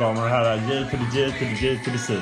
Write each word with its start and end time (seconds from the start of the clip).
damer 0.00 0.22
och 0.22 0.28
herrar. 0.28 0.56
J 0.56 0.84
to 0.90 0.96
the 0.96 1.20
J 1.20 1.30
to 1.30 1.38
the 1.38 1.66
J 1.66 1.78
to 1.84 1.90
the 1.90 1.98
C. 1.98 2.14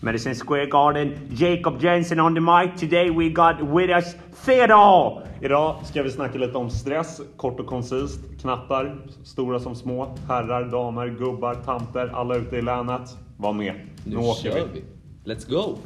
Madison 0.00 0.34
Square 0.34 0.66
Garden, 0.66 1.28
Jacob 1.30 1.82
Jensen 1.82 2.20
on 2.20 2.34
the 2.34 2.40
mic. 2.40 2.76
Today 2.76 3.10
we 3.10 3.30
got 3.30 3.62
with 3.62 3.90
us 3.90 4.14
Theodore. 4.44 5.26
Idag 5.40 5.76
ska 5.84 6.02
vi 6.02 6.10
snacka 6.10 6.38
lite 6.38 6.58
om 6.58 6.70
stress, 6.70 7.20
kort 7.36 7.60
och 7.60 7.66
koncist. 7.66 8.20
Knattar, 8.40 8.96
stora 9.24 9.60
som 9.60 9.74
små. 9.74 10.16
Herrar, 10.28 10.64
damer, 10.64 11.08
gubbar, 11.08 11.54
tanter, 11.54 12.10
alla 12.14 12.36
ute 12.36 12.56
i 12.56 12.62
länet. 12.62 13.16
Var 13.36 13.52
med. 13.52 13.74
Nu, 14.04 14.16
kör 14.42 14.68
vi. 14.72 14.84
Let's 15.24 15.50
go! 15.50 15.78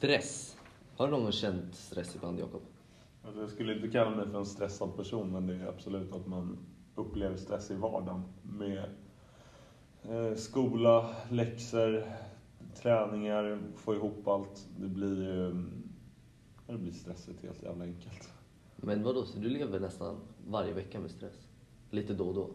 Stress. 0.00 0.56
Har 0.96 1.06
du 1.06 1.12
någon 1.12 1.22
gång 1.22 1.32
känt 1.32 1.74
stress 1.74 2.16
ibland, 2.16 2.38
Jakob? 2.38 2.62
Alltså, 3.24 3.40
jag 3.40 3.50
skulle 3.50 3.74
inte 3.74 3.88
kalla 3.88 4.10
mig 4.10 4.26
för 4.30 4.38
en 4.38 4.46
stressad 4.46 4.96
person, 4.96 5.32
men 5.32 5.46
det 5.46 5.54
är 5.54 5.66
absolut 5.66 6.12
att 6.12 6.26
man 6.26 6.58
upplever 6.94 7.36
stress 7.36 7.70
i 7.70 7.74
vardagen. 7.74 8.22
Med 8.42 8.84
eh, 10.02 10.34
skola, 10.34 11.14
läxor, 11.30 12.04
träningar, 12.74 13.58
få 13.76 13.94
ihop 13.94 14.28
allt. 14.28 14.68
Det 14.78 14.88
blir 14.88 15.24
ju... 15.24 15.64
Det 16.66 16.78
blir 16.78 16.92
stressigt 16.92 17.42
helt 17.42 17.62
jävla 17.62 17.84
enkelt. 17.84 18.32
Men 18.76 19.02
vadå, 19.02 19.24
så 19.24 19.38
du 19.38 19.48
lever 19.48 19.80
nästan 19.80 20.20
varje 20.46 20.72
vecka 20.72 21.00
med 21.00 21.10
stress? 21.10 21.48
Lite 21.90 22.14
då 22.14 22.28
och 22.28 22.34
då? 22.34 22.50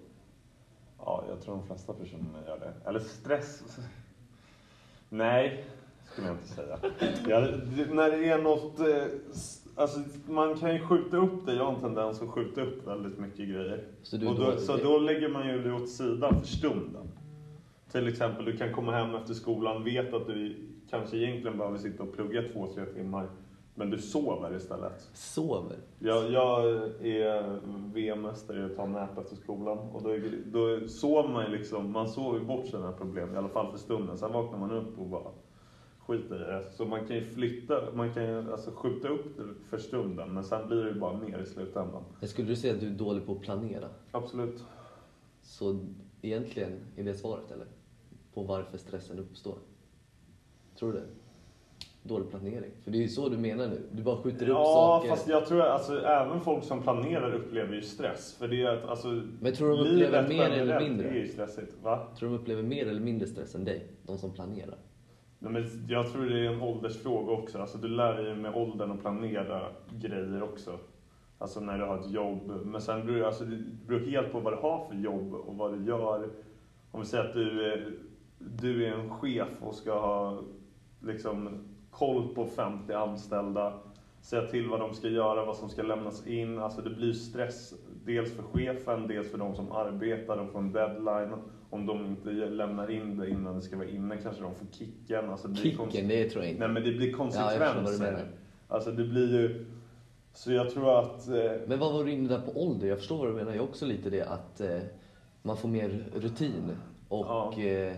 Ja, 0.97 1.23
jag 1.29 1.41
tror 1.41 1.55
de 1.55 1.65
flesta 1.67 1.93
personer 1.93 2.47
gör 2.47 2.59
det. 2.59 2.89
Eller 2.89 2.99
stress... 2.99 3.63
Nej, 5.09 5.65
skulle 6.15 6.27
jag 6.27 6.35
inte 6.37 6.47
säga. 6.47 6.77
Ja, 7.27 7.39
det, 7.41 7.93
när 7.93 8.09
det 8.11 8.29
är 8.29 8.41
något... 8.41 8.79
eh, 8.79 8.85
Alltså, 9.77 9.99
man 10.27 10.55
kan 10.57 10.73
ju 10.73 10.79
skjuta 10.79 11.17
upp 11.17 11.45
det. 11.45 11.53
Jag 11.55 11.65
har 11.65 11.73
en 11.73 11.79
tendens 11.81 12.21
att 12.21 12.29
skjuta 12.29 12.61
upp 12.61 12.87
väldigt 12.87 13.19
mycket 13.19 13.49
grejer. 13.49 13.83
Så 14.03 14.17
du- 14.17 14.27
och 14.27 14.35
då, 14.35 14.57
så 14.57 14.77
då 14.77 14.97
lägger 14.97 15.29
man 15.29 15.47
ju 15.47 15.61
det 15.63 15.73
åt 15.73 15.89
sidan 15.89 16.39
för 16.39 16.47
stunden. 16.47 17.07
Till 17.91 18.07
exempel, 18.07 18.45
du 18.45 18.57
kan 18.57 18.73
komma 18.73 18.91
hem 18.91 19.15
efter 19.15 19.33
skolan, 19.33 19.83
vet 19.83 20.13
att 20.13 20.27
du 20.27 20.55
kanske 20.89 21.17
egentligen 21.17 21.57
behöver 21.57 21.77
sitta 21.77 22.03
och 22.03 22.13
plugga 22.13 22.43
två, 22.53 22.67
tre 22.73 22.85
timmar. 22.85 23.27
Men 23.75 23.89
du 23.89 23.97
sover 23.97 24.55
istället. 24.55 25.09
Sover? 25.13 25.75
Jag, 25.99 26.31
jag 26.31 26.65
är 27.05 27.59
VM-mästare 27.93 28.59
i 28.61 28.63
att 28.63 28.75
ta 28.75 28.85
nap 28.85 29.17
efter 29.17 29.35
skolan. 29.35 29.77
Och 29.77 30.03
då, 30.03 30.09
då 30.45 30.87
sover 30.87 31.29
man 31.29 31.45
ju 31.51 31.57
liksom, 31.57 31.91
man 31.91 32.09
sover 32.09 32.39
bort 32.39 32.67
sina 32.67 32.91
problem, 32.91 33.33
i 33.33 33.37
alla 33.37 33.49
fall 33.49 33.71
för 33.71 33.77
stunden. 33.77 34.17
Sen 34.17 34.31
vaknar 34.33 34.59
man 34.59 34.71
upp 34.71 34.99
och 34.99 35.05
bara 35.07 35.31
skiter 36.05 36.35
i 36.35 36.39
det. 36.39 36.63
Så 36.71 36.85
man 36.85 37.07
kan 37.07 37.15
ju 37.15 37.25
flytta, 37.25 37.81
man 37.93 38.13
kan 38.13 38.23
ju 38.23 38.51
alltså 38.51 38.71
skjuta 38.71 39.07
upp 39.07 39.37
det 39.37 39.43
för 39.69 39.77
stunden. 39.77 40.29
Men 40.33 40.43
sen 40.43 40.67
blir 40.67 40.83
det 40.83 40.89
ju 40.89 40.99
bara 40.99 41.17
mer 41.17 41.39
i 41.39 41.45
slutändan. 41.45 42.03
Skulle 42.21 42.47
du 42.47 42.55
säga 42.55 42.73
att 42.73 42.79
du 42.79 42.87
är 42.87 42.91
dålig 42.91 43.25
på 43.25 43.31
att 43.31 43.41
planera? 43.41 43.87
Absolut. 44.11 44.63
Så 45.41 45.79
egentligen 46.21 46.71
är 46.95 47.03
det 47.03 47.13
svaret, 47.13 47.51
eller? 47.51 47.67
På 48.33 48.43
varför 48.43 48.77
stressen 48.77 49.19
uppstår? 49.19 49.55
Tror 50.79 50.91
du 50.93 50.99
det? 50.99 51.05
Dålig 52.03 52.29
planering? 52.29 52.71
För 52.83 52.91
det 52.91 52.97
är 52.97 53.01
ju 53.01 53.07
så 53.07 53.29
du 53.29 53.37
menar 53.37 53.67
nu. 53.67 53.81
Du 53.91 54.03
bara 54.03 54.17
skjuter 54.17 54.41
upp 54.45 54.49
Ja, 54.49 54.63
saker. 54.65 55.09
fast 55.09 55.27
jag 55.27 55.45
tror 55.45 55.61
alltså 55.61 56.01
även 56.01 56.41
folk 56.41 56.63
som 56.63 56.81
planerar 56.81 57.33
upplever 57.33 57.75
ju 57.75 57.81
stress. 57.81 58.33
För 58.39 58.47
det 58.47 58.61
är 58.63 58.77
att 58.77 58.89
alltså... 58.89 59.21
Men 59.39 59.53
tror 59.53 59.69
du 59.69 59.75
de 59.75 59.81
upplever 59.89 60.27
mer 60.27 60.49
eller 60.49 60.79
mindre? 60.79 61.09
är 61.09 61.13
ju 61.13 61.27
stressigt. 61.27 61.75
Va? 61.83 62.07
Tror 62.19 62.29
du 62.29 62.35
de 62.35 62.41
upplever 62.41 62.63
mer 62.63 62.87
eller 62.87 63.01
mindre 63.01 63.27
stress 63.27 63.55
än 63.55 63.65
dig? 63.65 63.87
De 64.03 64.17
som 64.17 64.31
planerar? 64.31 64.77
Nej, 65.45 65.53
men 65.53 65.85
jag 65.87 66.11
tror 66.11 66.25
det 66.25 66.39
är 66.39 66.53
en 66.53 66.61
åldersfråga 66.61 67.31
också. 67.31 67.61
Alltså, 67.61 67.77
du 67.77 67.87
lär 67.87 68.13
dig 68.13 68.35
med 68.35 68.55
åldern 68.55 68.91
att 68.91 69.01
planera 69.01 69.61
grejer 69.91 70.43
också. 70.43 70.79
Alltså 71.37 71.59
när 71.59 71.77
du 71.77 71.85
har 71.85 71.99
ett 71.99 72.11
jobb. 72.11 72.61
Men 72.65 72.81
sen 72.81 73.05
beror 73.05 73.19
det, 73.19 73.27
alltså, 73.27 73.45
det 73.45 73.63
beror 73.87 73.99
helt 73.99 74.31
på 74.31 74.39
vad 74.39 74.53
du 74.53 74.57
har 74.57 74.87
för 74.87 74.95
jobb 74.95 75.33
och 75.33 75.55
vad 75.55 75.73
du 75.73 75.85
gör. 75.85 76.29
Om 76.91 76.99
vi 76.99 77.05
säger 77.05 77.25
att 77.25 77.33
du 77.33 77.65
är, 77.65 77.91
du 78.39 78.85
är 78.85 78.91
en 78.91 79.09
chef 79.09 79.47
och 79.61 79.75
ska 79.75 79.99
ha 79.99 80.41
liksom, 81.01 81.49
koll 81.91 82.35
på 82.35 82.45
50 82.45 82.93
anställda. 82.93 83.73
Säga 84.25 84.41
till 84.47 84.69
vad 84.69 84.79
de 84.79 84.93
ska 84.93 85.07
göra, 85.07 85.45
vad 85.45 85.55
som 85.55 85.69
ska 85.69 85.83
lämnas 85.83 86.27
in. 86.27 86.59
Alltså 86.59 86.81
det 86.81 86.89
blir 86.89 87.13
stress. 87.13 87.73
Dels 88.05 88.31
för 88.35 88.43
chefen, 88.43 89.07
dels 89.07 89.31
för 89.31 89.37
de 89.37 89.55
som 89.55 89.71
arbetar. 89.71 90.37
De 90.37 90.47
får 90.47 90.59
en 90.59 90.71
deadline. 90.73 91.33
Om 91.69 91.85
de 91.85 92.05
inte 92.05 92.29
lämnar 92.29 92.91
in 92.91 93.17
det 93.17 93.29
innan 93.29 93.55
det 93.55 93.61
ska 93.61 93.77
vara 93.77 93.87
inne 93.87 94.17
kanske 94.23 94.41
de 94.43 94.55
får 94.55 94.65
kicken. 94.71 95.29
Alltså 95.29 95.47
det 95.47 95.55
Kicken, 95.55 96.07
det 96.07 96.29
tror 96.29 96.43
jag 96.43 96.51
inte. 96.51 96.59
Nej 96.67 96.73
men 96.73 96.83
det 96.83 96.91
blir 96.91 97.09
Ja, 97.11 97.17
konsekvenser. 97.17 98.05
menar. 98.05 98.25
alltså 98.67 98.91
det 98.91 99.03
blir 99.03 99.41
ju... 99.41 99.65
Så 100.33 100.51
jag 100.51 100.69
tror 100.69 100.99
att... 100.99 101.27
Eh, 101.27 101.51
Men 101.67 101.79
vad 101.79 101.93
var 101.93 102.03
du 102.03 102.11
inne 102.11 102.29
där 102.29 102.41
på 102.41 102.61
ålder? 102.61 102.87
Jag 102.87 102.97
förstår 102.97 103.17
vad 103.17 103.27
du 103.27 103.33
menar. 103.33 103.53
Jag 103.55 103.63
också 103.63 103.85
lite 103.85 104.09
det 104.09 104.21
att 104.21 104.61
eh, 104.61 104.77
man 105.41 105.57
får 105.57 105.69
mer 105.69 106.05
rutin 106.15 106.71
och 107.09 107.25
Ja. 107.25 107.61
eh, 107.61 107.93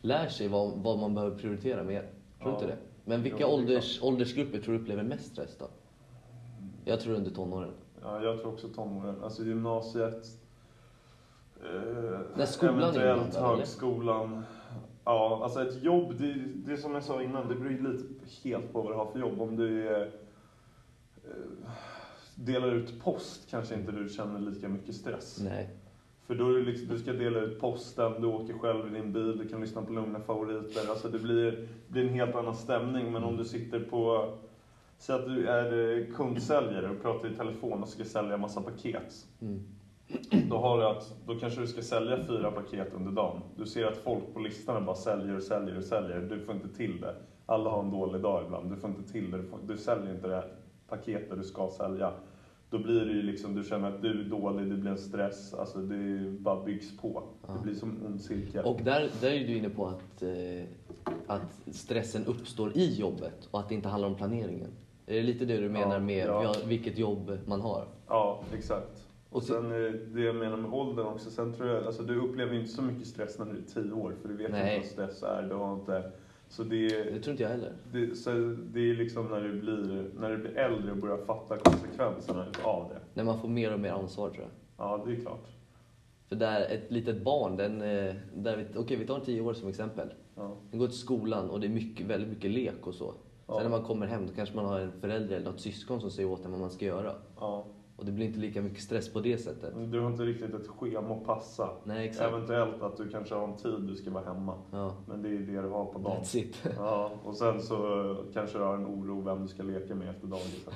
lär 0.00 0.28
sig 0.28 0.48
vad, 0.48 0.72
vad 0.76 0.98
man 0.98 1.14
behöver 1.14 1.38
prioritera 1.38 1.82
mer. 1.82 2.00
Tror 2.00 2.10
du 2.38 2.48
Ja. 2.50 2.54
inte 2.54 2.66
det? 2.66 2.76
Men 3.04 3.22
vilka 3.22 3.38
är 3.38 3.48
ålders, 3.48 4.02
åldersgrupper 4.02 4.58
tror 4.60 4.74
du 4.74 4.80
upplever 4.80 5.02
mest 5.02 5.32
stress 5.32 5.56
då? 5.58 5.66
Jag 6.84 7.00
tror 7.00 7.14
under 7.14 7.30
tonåren. 7.30 7.70
ja, 8.02 8.22
jag 8.22 8.40
tror 8.40 8.52
också 8.52 8.68
tonåren. 8.68 9.22
Alltså 9.24 9.44
gymnasiet. 9.44 10.26
Eh, 11.64 12.20
När 12.36 12.46
skolan 12.46 12.78
är 12.78 13.00
eventuellt 13.00 13.36
eller? 13.36 13.56
högskolan. 13.56 14.42
Ja, 15.04 15.40
alltså 15.42 15.62
ett 15.68 15.82
jobb, 15.82 16.14
det, 16.18 16.34
det 16.54 16.72
är 16.72 16.76
som 16.76 16.94
jag 16.94 17.02
sa 17.02 17.22
innan, 17.22 17.48
det 17.48 17.54
beror 17.54 17.92
lite 17.92 18.04
helt 18.48 18.72
på 18.72 18.82
vad 18.82 18.92
du 18.92 18.96
har 18.96 19.06
för 19.06 19.18
jobb. 19.18 19.40
Om 19.40 19.56
du 19.56 19.88
är, 19.88 20.02
eh, 21.24 21.70
delar 22.34 22.72
ut 22.74 23.00
post 23.02 23.50
kanske 23.50 23.74
inte 23.74 23.92
du 23.92 24.08
känner 24.08 24.40
lika 24.40 24.68
mycket 24.68 24.94
stress. 24.94 25.38
Nej. 25.40 25.68
För 26.26 26.34
då 26.34 26.48
är 26.48 26.60
liksom, 26.60 26.88
du 26.88 26.98
ska 26.98 27.12
dela 27.12 27.40
ut 27.40 27.60
posten, 27.60 28.12
du 28.20 28.26
åker 28.26 28.54
själv 28.54 28.86
i 28.86 28.98
din 28.98 29.12
bil, 29.12 29.38
du 29.38 29.48
kan 29.48 29.60
lyssna 29.60 29.82
på 29.82 29.92
lugna 29.92 30.20
favoriter. 30.20 30.90
Alltså 30.90 31.08
det 31.08 31.18
blir, 31.18 31.68
blir 31.88 32.02
en 32.02 32.14
helt 32.14 32.34
annan 32.34 32.54
stämning. 32.54 33.12
Men 33.12 33.24
om 33.24 33.36
du 33.36 33.44
sitter 33.44 33.80
på, 33.80 34.32
säg 34.98 35.14
att 35.14 35.26
du 35.26 35.46
är 35.48 35.98
eh, 35.98 36.14
kundsäljare 36.14 36.90
och 36.90 37.02
pratar 37.02 37.28
i 37.28 37.34
telefon 37.34 37.82
och 37.82 37.88
ska 37.88 38.04
sälja 38.04 38.36
massa 38.36 38.60
paket. 38.60 39.26
Mm. 39.40 39.62
Då, 40.50 40.56
har 40.56 40.78
du 40.78 40.84
att, 40.84 41.14
då 41.26 41.34
kanske 41.34 41.60
du 41.60 41.66
ska 41.66 41.82
sälja 41.82 42.24
fyra 42.26 42.50
paket 42.50 42.92
under 42.94 43.12
dagen. 43.12 43.40
Du 43.56 43.66
ser 43.66 43.86
att 43.86 43.96
folk 43.96 44.34
på 44.34 44.38
listan 44.38 44.84
bara 44.84 44.96
säljer 44.96 45.36
och 45.36 45.42
säljer 45.42 45.76
och 45.76 45.84
säljer. 45.84 46.20
Du 46.20 46.40
får 46.40 46.54
inte 46.54 46.68
till 46.68 47.00
det. 47.00 47.14
Alla 47.46 47.70
har 47.70 47.82
en 47.82 47.90
dålig 47.90 48.22
dag 48.22 48.44
ibland. 48.44 48.70
Du 48.70 48.76
får 48.76 48.90
inte 48.90 49.12
till 49.12 49.30
det. 49.30 49.36
Du, 49.36 49.44
får, 49.44 49.58
du 49.66 49.76
säljer 49.76 50.14
inte 50.14 50.28
det 50.28 50.44
paketet 50.88 51.38
du 51.38 51.44
ska 51.44 51.70
sälja. 51.70 52.12
Då 52.72 52.78
blir 52.78 53.04
det 53.04 53.12
ju 53.12 53.22
liksom, 53.22 53.54
du 53.54 53.64
känner 53.64 53.88
att 53.88 54.02
du 54.02 54.20
är 54.20 54.24
dålig, 54.24 54.66
det 54.70 54.76
blir 54.76 54.90
en 54.90 54.98
stress. 54.98 55.54
Alltså 55.54 55.78
det 55.78 56.30
bara 56.30 56.64
byggs 56.64 56.96
på. 56.96 57.22
Ja. 57.46 57.52
Det 57.52 57.62
blir 57.62 57.74
som 57.74 57.90
en 57.90 58.06
ond 58.06 58.20
cirkel. 58.20 58.64
Och 58.64 58.80
där, 58.84 59.10
där 59.20 59.30
är 59.30 59.46
du 59.46 59.56
inne 59.56 59.68
på 59.68 59.86
att, 59.86 60.22
eh, 60.22 60.64
att 61.26 61.60
stressen 61.70 62.24
uppstår 62.26 62.76
i 62.76 62.94
jobbet 62.94 63.48
och 63.50 63.60
att 63.60 63.68
det 63.68 63.74
inte 63.74 63.88
handlar 63.88 64.08
om 64.08 64.14
planeringen. 64.14 64.70
Är 65.06 65.14
det 65.14 65.22
lite 65.22 65.44
det 65.44 65.56
du 65.56 65.68
menar 65.68 65.94
Ja, 65.94 65.98
med 66.00 66.26
ja. 66.26 66.54
vilket 66.66 66.98
jobb 66.98 67.38
man 67.46 67.60
har? 67.60 67.86
Ja, 68.08 68.42
exakt. 68.54 69.08
Och 69.30 69.42
sen 69.42 69.64
eh, 69.86 69.92
det 69.92 70.20
jag 70.20 70.36
menar 70.36 70.56
med 70.56 70.72
åldern 70.72 71.06
också. 71.06 71.30
Sen 71.30 71.52
tror 71.54 71.68
jag, 71.68 71.86
alltså 71.86 72.02
du 72.02 72.20
upplever 72.20 72.52
ju 72.52 72.60
inte 72.60 72.72
så 72.72 72.82
mycket 72.82 73.06
stress 73.06 73.38
när 73.38 73.46
du 73.46 73.58
är 73.58 73.82
tio 73.82 73.92
år. 73.92 74.14
För 74.22 74.28
du 74.28 74.36
vet 74.36 74.50
Nej. 74.50 74.76
inte 74.76 74.86
vad 75.00 75.10
stress 75.10 75.22
är. 75.22 75.42
Du 75.42 75.54
har 75.54 75.74
inte... 75.74 76.12
Så 76.52 76.62
det, 76.62 76.88
Det 76.88 77.20
tror 77.20 77.30
inte 77.30 77.42
jag 77.42 77.50
heller. 77.50 77.72
det, 77.92 78.16
så 78.16 78.30
det 78.72 78.80
är 78.90 78.94
liksom 78.94 79.26
när 79.28 79.40
du 79.40 79.60
blir, 79.60 80.10
när 80.20 80.30
du 80.30 80.36
blir 80.38 80.56
äldre 80.56 80.90
och 80.90 80.96
börjar 80.96 81.16
fatta 81.16 81.56
konsekvenserna 81.58 82.46
av 82.62 82.88
det. 82.88 83.00
När 83.14 83.24
man 83.24 83.40
får 83.40 83.48
mer 83.48 83.72
och 83.74 83.80
mer 83.80 83.90
ansvar 83.90 84.30
tror 84.30 84.40
jag. 84.42 84.50
Ja, 84.86 85.04
det 85.06 85.12
är 85.12 85.16
klart. 85.20 85.48
För 86.28 86.36
där 86.36 86.60
ett 86.60 86.90
litet 86.90 87.22
barn, 87.24 87.56
den, 87.56 87.82
eh, 87.82 88.14
där 88.34 88.56
vi, 88.56 88.78
okej 88.78 88.96
vi 88.96 89.06
tar 89.06 89.14
en 89.14 89.24
tio 89.24 89.40
år 89.40 89.54
som 89.54 89.68
exempel. 89.68 90.08
Ja. 90.34 90.56
Den 90.70 90.78
går 90.80 90.86
till 90.86 90.98
skolan 90.98 91.50
och 91.50 91.60
det 91.60 91.66
är 91.66 91.70
mycket, 91.70 92.06
väldigt 92.06 92.28
mycket 92.28 92.50
lek 92.50 92.86
och 92.86 92.94
så. 92.94 93.14
Ja. 93.46 93.54
Sen 93.54 93.62
när 93.70 93.78
man 93.78 93.86
kommer 93.86 94.06
hem 94.06 94.26
då 94.26 94.32
kanske 94.34 94.56
man 94.56 94.64
har 94.64 94.80
en 94.80 94.92
förälder 94.92 95.36
eller 95.36 95.50
något 95.50 95.60
syskon 95.60 96.00
som 96.00 96.10
säger 96.10 96.28
åt 96.30 96.44
en 96.44 96.50
vad 96.50 96.60
man 96.60 96.70
ska 96.70 96.84
göra. 96.84 97.14
ja. 97.40 97.64
Och 98.02 98.06
det 98.06 98.12
blir 98.12 98.26
inte 98.26 98.38
lika 98.38 98.62
mycket 98.62 98.82
stress 98.82 99.12
på 99.12 99.20
det 99.20 99.38
sättet. 99.38 99.74
Du 99.92 100.00
har 100.00 100.10
inte 100.10 100.22
riktigt 100.22 100.54
ett 100.54 100.66
schema 100.68 101.14
att 101.14 101.24
passa. 101.24 101.70
Nej, 101.84 102.08
exakt. 102.08 102.28
Eventuellt 102.28 102.82
att 102.82 102.96
du 102.96 103.08
kanske 103.08 103.34
har 103.34 103.44
en 103.48 103.56
tid 103.56 103.80
du 103.80 103.96
ska 103.96 104.10
vara 104.10 104.24
hemma. 104.24 104.58
Ja, 104.72 104.96
Men 105.08 105.22
det 105.22 105.28
är 105.28 105.38
det 105.38 105.62
du 105.62 105.68
har 105.68 105.84
på 105.84 105.98
dagen. 105.98 106.22
that's 106.22 106.36
it. 106.38 106.56
Ja, 106.76 107.10
och 107.24 107.36
sen 107.36 107.62
så 107.62 107.76
kanske 108.32 108.58
du 108.58 108.64
har 108.64 108.74
en 108.74 108.86
oro 108.86 109.20
vem 109.20 109.42
du 109.42 109.48
ska 109.48 109.62
leka 109.62 109.94
med 109.94 110.08
efter 110.10 110.26
dagisen. 110.26 110.72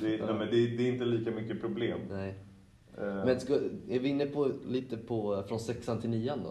Det, 0.00 0.14
är- 0.18 0.26
nej, 0.26 0.34
men 0.34 0.48
det, 0.50 0.56
är- 0.56 0.76
det 0.78 0.88
är 0.88 0.92
inte 0.92 1.04
lika 1.04 1.30
mycket 1.30 1.60
problem. 1.60 1.98
Nej. 2.10 2.34
Eh, 2.98 3.04
Men 3.24 3.40
ska, 3.40 3.54
är 3.88 3.98
vi 4.00 4.08
inne 4.08 4.26
på 4.26 4.50
lite 4.68 4.96
på 4.96 5.42
från 5.48 5.60
sexan 5.60 6.00
till 6.00 6.10
nian 6.10 6.38
då? 6.44 6.50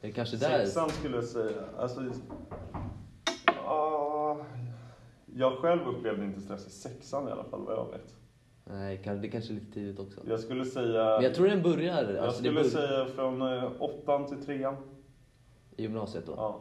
Är 0.00 0.06
det 0.06 0.12
kanske 0.12 0.36
där? 0.36 0.58
Sexan 0.64 0.90
skulle 0.90 1.14
jag 1.16 1.24
säga. 1.24 1.62
Alltså, 1.78 2.00
ah, 3.66 4.36
jag 5.34 5.52
själv 5.58 5.80
upplevde 5.88 6.24
inte 6.24 6.40
stress 6.40 6.66
i 6.66 6.70
sexan 6.70 7.28
i 7.28 7.30
alla 7.30 7.44
fall 7.44 7.60
vad 7.64 7.74
jag 7.76 7.90
vet. 7.90 8.14
Nej, 8.64 9.00
det 9.22 9.28
kanske 9.28 9.52
är 9.52 9.54
lite 9.54 9.72
tidigt 9.72 9.98
också. 10.00 10.20
Jag 10.26 10.40
skulle 10.40 10.64
säga... 10.64 11.04
Men 11.04 11.22
jag 11.24 11.34
tror 11.34 11.46
den 11.46 11.62
börjar, 11.62 12.02
jag 12.12 12.16
alltså 12.24 12.38
skulle 12.38 12.54
bör, 12.54 12.68
säga 12.68 13.06
från 13.06 13.42
eh, 13.42 13.72
åttan 13.78 14.26
till 14.26 14.44
trean. 14.44 14.76
i 15.76 15.82
gymnasiet 15.82 16.26
då. 16.26 16.32
Ja. 16.36 16.60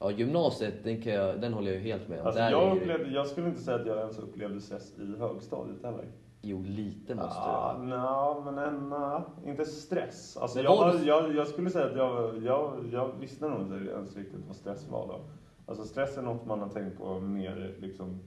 Ja, 0.00 0.10
gymnasiet, 0.10 0.74
den, 0.84 1.02
kan 1.02 1.12
jag, 1.12 1.40
den 1.40 1.52
håller 1.52 1.72
jag 1.72 1.82
ju 1.82 1.88
helt 1.88 2.08
med 2.08 2.20
om. 2.20 2.26
Alltså, 2.26 2.40
Där 2.40 2.50
jag, 2.50 2.76
upplevde, 2.76 3.10
jag 3.10 3.26
skulle 3.26 3.48
inte 3.48 3.60
säga 3.60 3.76
att 3.80 3.86
jag 3.86 3.98
ens 3.98 4.18
upplevde 4.18 4.60
stress 4.60 4.92
i 4.98 5.16
högstadiet 5.18 5.82
heller. 5.84 6.04
Jo, 6.42 6.62
lite 6.66 7.14
måste 7.14 7.40
Ah, 7.40 7.78
det 7.78 7.84
nja, 7.86 8.40
men 8.44 8.58
en, 8.58 8.88
nja, 8.88 9.24
inte 9.44 9.64
stress. 9.64 10.36
Alltså, 10.36 10.58
Men 10.58 10.64
jag, 10.64 10.94
det- 10.96 11.04
jag, 11.06 11.34
jag 11.34 11.48
skulle 11.48 11.70
säga 11.70 11.86
att 11.86 11.96
jag, 11.96 12.42
jag, 12.42 12.88
jag 12.92 13.10
visste 13.20 13.48
nog 13.48 13.60
inte 13.60 13.90
ens 13.90 14.16
riktigt 14.16 14.40
vad 14.46 14.56
stress 14.56 14.88
var 14.88 15.06
då. 15.06 15.20
Alltså 15.66 15.84
stress 15.84 16.18
är 16.18 16.22
något 16.22 16.46
man 16.46 16.60
har 16.60 16.68
tänkt 16.68 16.98
på 16.98 17.20
mer 17.20 17.74
liksom, 17.80 18.20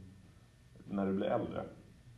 när 0.86 1.06
du 1.06 1.14
blir 1.14 1.28
äldre. 1.28 1.64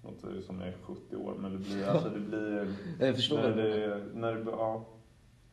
Något 0.06 0.44
som 0.46 0.62
är 0.62 0.74
70 0.82 1.16
år, 1.16 1.36
men 1.40 1.52
det 1.52 1.58
blir... 1.58 1.88
Alltså, 1.88 2.10
det 2.10 2.20
blir 2.20 2.68
Jag 3.00 3.16
förstår 3.16 3.38
när 3.38 3.56
det, 3.56 4.02
när 4.14 4.36
det, 4.36 4.44
ja, 4.52 4.86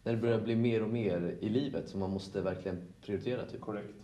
När 0.02 0.12
det 0.12 0.18
börjar 0.18 0.40
bli 0.40 0.56
mer 0.56 0.82
och 0.82 0.88
mer 0.88 1.36
i 1.40 1.48
livet 1.48 1.88
som 1.88 2.00
man 2.00 2.10
måste 2.10 2.40
verkligen 2.40 2.82
prioritera 3.00 3.46
typ. 3.46 3.60
korrekt. 3.60 3.94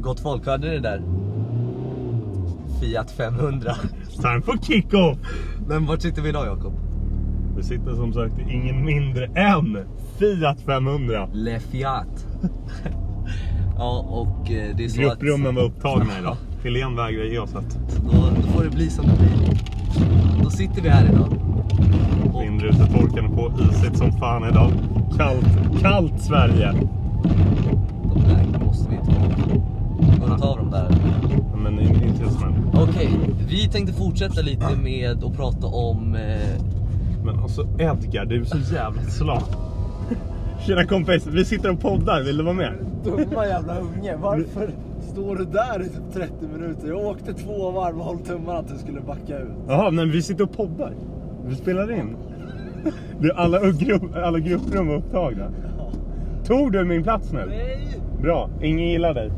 Gott 0.00 0.20
folk, 0.20 0.46
hörde 0.46 0.70
det 0.70 0.80
där? 0.80 1.02
Fiat 2.80 3.10
500. 3.10 3.74
Time 4.22 4.42
for 4.42 4.56
kick-off! 4.56 5.18
Men 5.68 5.86
vart 5.86 6.02
sitter 6.02 6.22
vi 6.22 6.28
idag 6.28 6.46
Jakob? 6.46 6.87
Det 7.58 7.64
sitter 7.64 7.94
som 7.94 8.12
sagt 8.12 8.34
ingen 8.50 8.84
mindre 8.84 9.24
än 9.24 9.78
Fiat 10.18 10.60
500. 10.60 11.28
Le 11.32 11.60
Fiat. 11.60 12.26
ja, 13.76 14.04
och 14.08 14.50
eh, 14.50 14.76
det 14.76 14.84
är 14.84 14.88
så 14.88 15.00
Grupprummen 15.00 15.54
var 15.54 15.62
upptagna 15.62 16.18
idag. 16.18 16.36
Helene 16.64 16.96
vägrar 16.96 17.24
ge 17.24 17.38
oss 17.38 17.54
att 17.54 17.78
då, 18.04 18.10
då 18.42 18.48
får 18.48 18.64
det 18.64 18.70
bli 18.70 18.90
som 18.90 19.06
det 19.06 19.12
blir. 19.18 20.44
Då 20.44 20.50
sitter 20.50 20.82
vi 20.82 20.88
här 20.88 21.04
idag. 21.12 21.28
Och, 22.34 22.42
Vindrutetorkaren 22.42 23.24
är 23.24 23.36
på, 23.36 23.52
isigt 23.70 23.98
som 23.98 24.12
fan 24.12 24.48
idag. 24.50 24.72
Kallt, 25.16 25.80
kallt 25.80 26.22
Sverige. 26.22 26.72
de 28.14 28.22
där 28.28 28.64
måste 28.64 28.90
vi 28.90 28.96
ta. 28.96 30.26
Går 30.26 30.34
att 30.34 30.40
ta 30.40 30.56
dem 30.56 30.70
där? 30.70 30.96
Men 31.62 31.80
inte 31.80 32.22
just 32.22 32.40
nu. 32.40 32.46
Okej, 32.74 33.10
vi 33.48 33.68
tänkte 33.68 33.92
fortsätta 33.92 34.40
lite 34.40 34.76
med 34.76 35.24
att 35.24 35.36
prata 35.36 35.66
om... 35.66 36.14
Eh, 36.14 36.78
Men 37.24 37.38
alltså 37.38 37.68
Edgar, 37.78 38.24
du 38.24 38.40
är 38.40 38.44
så 38.44 38.74
jävla 38.74 39.02
slat. 39.02 39.56
Tjena 40.66 40.84
kompis, 40.84 41.26
vi 41.26 41.44
sitter 41.44 41.70
och 41.70 41.80
poddar, 41.80 42.22
vill 42.22 42.36
du 42.36 42.44
vara 42.44 42.54
med? 42.54 42.72
Dumma 43.04 43.46
jävla 43.46 43.78
unge. 43.80 44.16
Varför 44.16 44.70
står 45.12 45.36
du 45.36 45.44
där 45.44 45.82
i 45.82 45.88
typ 45.88 46.12
30 46.12 46.32
minuter? 46.52 46.88
Jag 46.88 46.98
åkte 47.06 47.34
två 47.34 47.70
varv 47.70 47.98
och 47.98 48.04
håll 48.04 48.18
tummarna 48.18 48.58
att 48.58 48.68
du 48.68 48.78
skulle 48.78 49.00
backa 49.00 49.38
ut. 49.38 49.48
Jaha, 49.68 49.90
men 49.90 50.10
vi 50.10 50.22
sitter 50.22 50.44
och 50.44 50.56
poddar. 50.56 50.92
Vi 51.46 51.56
spelar 51.56 51.92
in. 51.92 52.16
Du, 53.20 53.32
alla, 53.32 53.70
grupp, 53.70 54.02
alla 54.16 54.38
grupprum 54.38 54.86
var 54.86 54.94
upptagna. 54.96 55.50
Tog 56.46 56.72
du 56.72 56.84
min 56.84 57.02
plats 57.02 57.32
nu? 57.32 57.44
Nej! 57.48 58.00
Bra, 58.22 58.50
ingen 58.62 58.88
gillar 58.88 59.14
dig. 59.14 59.30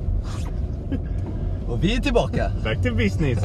och 1.69 1.85
vi 1.85 1.97
är 1.97 2.01
tillbaka! 2.01 2.51
Back 2.65 2.83
to 2.83 2.95
business. 2.95 3.39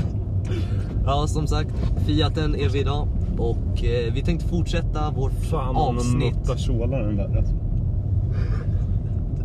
Ja, 1.06 1.28
som 1.28 1.48
sagt, 1.48 1.70
Fiaten 2.06 2.56
är 2.56 2.70
vi 2.70 2.80
idag. 2.80 3.08
Och 3.38 3.84
eh, 3.84 4.14
vi 4.14 4.22
tänkte 4.22 4.48
fortsätta 4.48 5.12
vårt 5.12 5.34
Fan 5.34 5.76
avsnitt. 5.76 6.36
nuttar 6.36 6.56
tjålaren 6.58 7.16
där. 7.16 7.38
Alltså. 7.38 7.54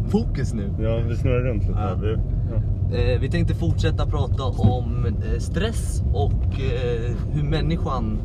Fokus 0.08 0.54
nu! 0.54 0.70
Ja, 0.81 0.96
vi 1.08 1.16
snurrar 1.16 1.40
runt 1.40 1.62
lite. 1.62 1.75
Här. 1.75 1.96
Vi, 1.96 2.16
ja. 2.50 2.96
Eh, 2.96 3.20
vi 3.20 3.31
tänkte 3.31 3.54
fortsätta 3.54 4.06
prata 4.06 4.44
om 4.44 5.06
eh, 5.06 5.38
stress 5.38 6.02
och 6.12 6.60
eh, 6.60 7.14
hur 7.32 7.42
människan 7.42 8.19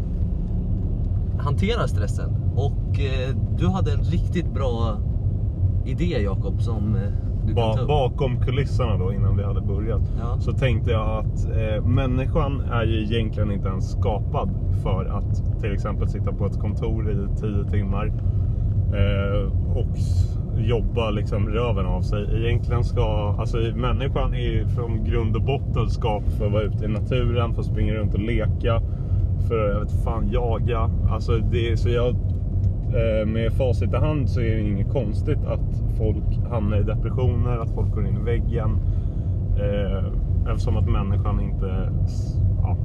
hanterar 1.37 1.87
stressen. 1.87 2.29
Och 2.55 2.99
eh, 2.99 3.35
du 3.57 3.67
hade 3.67 3.91
en 3.91 4.03
riktigt 4.03 4.53
bra 4.53 4.97
idé 5.85 6.21
Jakob 6.23 6.61
som 6.61 6.97
Ba, 7.53 7.85
bakom 7.87 8.39
kulisserna 8.39 8.97
då 8.97 9.13
innan 9.13 9.37
vi 9.37 9.43
hade 9.43 9.61
börjat. 9.61 10.01
Ja. 10.19 10.37
Så 10.39 10.53
tänkte 10.53 10.91
jag 10.91 11.25
att 11.25 11.45
eh, 11.45 11.85
människan 11.85 12.61
är 12.61 12.83
ju 12.83 13.03
egentligen 13.03 13.51
inte 13.51 13.67
ens 13.67 13.91
skapad 13.91 14.49
för 14.83 15.05
att 15.05 15.61
till 15.61 15.73
exempel 15.73 16.09
sitta 16.09 16.31
på 16.33 16.45
ett 16.45 16.59
kontor 16.59 17.11
i 17.11 17.27
10 17.39 17.63
timmar. 17.71 18.05
Eh, 18.93 19.51
och 19.77 19.97
jobba 20.57 21.11
liksom 21.11 21.49
röven 21.49 21.85
av 21.85 22.01
sig. 22.01 22.45
Egentligen 22.45 22.83
ska, 22.83 23.35
alltså 23.39 23.57
människan 23.57 24.33
är 24.33 24.51
ju 24.51 24.67
från 24.67 25.03
grund 25.03 25.35
och 25.35 25.41
botten 25.41 25.89
skapad 25.89 26.33
för 26.33 26.45
att 26.45 26.51
vara 26.51 26.63
ute 26.63 26.85
i 26.85 26.87
naturen, 26.87 27.53
för 27.53 27.61
att 27.61 27.67
springa 27.67 27.93
runt 27.93 28.13
och 28.13 28.19
leka. 28.19 28.81
För 29.47 29.69
att, 29.69 29.73
jag 29.73 29.79
vet 29.79 30.03
fan, 30.03 30.29
jaga. 30.31 30.89
Alltså 31.09 31.37
det, 31.37 31.77
så 31.77 31.89
jag 31.89 32.15
med 33.25 33.53
facit 33.53 33.93
i 33.93 33.95
hand 33.95 34.29
så 34.29 34.39
är 34.39 34.55
det 34.55 34.61
inget 34.61 34.91
konstigt 34.91 35.45
att 35.47 35.97
folk 35.97 36.49
hamnar 36.49 36.77
i 36.77 36.83
depressioner, 36.83 37.57
att 37.57 37.69
folk 37.75 37.91
går 37.93 38.07
in 38.07 38.17
i 38.17 38.23
väggen. 38.23 38.79
Eh, 39.57 40.05
eftersom 40.51 40.77
att 40.77 40.89
människan 40.89 41.39
inte 41.39 41.89
ja, 42.61 42.77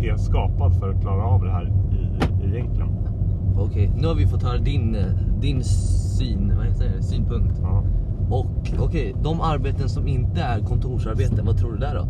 är 0.00 0.16
skapad 0.16 0.78
för 0.78 0.90
att 0.90 1.00
klara 1.00 1.24
av 1.24 1.44
det 1.44 1.50
här 1.50 1.72
i, 1.92 2.46
egentligen. 2.48 2.88
Okej, 3.58 3.92
nu 3.96 4.06
har 4.06 4.14
vi 4.14 4.26
fått 4.26 4.42
höra 4.42 4.58
din, 4.58 4.94
eh, 4.94 5.04
din 5.40 5.64
syn, 5.64 6.52
vad 6.56 6.66
heter 6.66 6.84
det? 6.96 7.02
synpunkt. 7.02 7.58
Ja. 7.62 7.84
Och 8.30 8.70
okej, 8.78 9.14
de 9.22 9.40
arbeten 9.40 9.88
som 9.88 10.08
inte 10.08 10.40
är 10.40 10.60
kontorsarbeten, 10.60 11.46
vad 11.46 11.56
tror 11.58 11.72
du 11.72 11.78
där 11.78 11.94
då? 11.94 12.08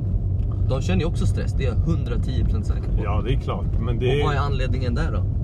De 0.68 0.82
känner 0.82 1.00
ju 1.00 1.06
också 1.06 1.26
stress, 1.26 1.52
det 1.52 1.64
är 1.64 1.68
jag 1.68 1.78
110% 1.78 2.62
säker 2.62 2.82
på. 2.82 3.04
ja, 3.04 3.22
det 3.26 3.32
är 3.32 3.38
klart. 3.38 3.80
Men 3.80 3.98
det 3.98 4.20
Och 4.20 4.26
vad 4.26 4.34
är 4.34 4.38
anledningen 4.38 4.94
där 4.94 5.12
då? 5.12 5.35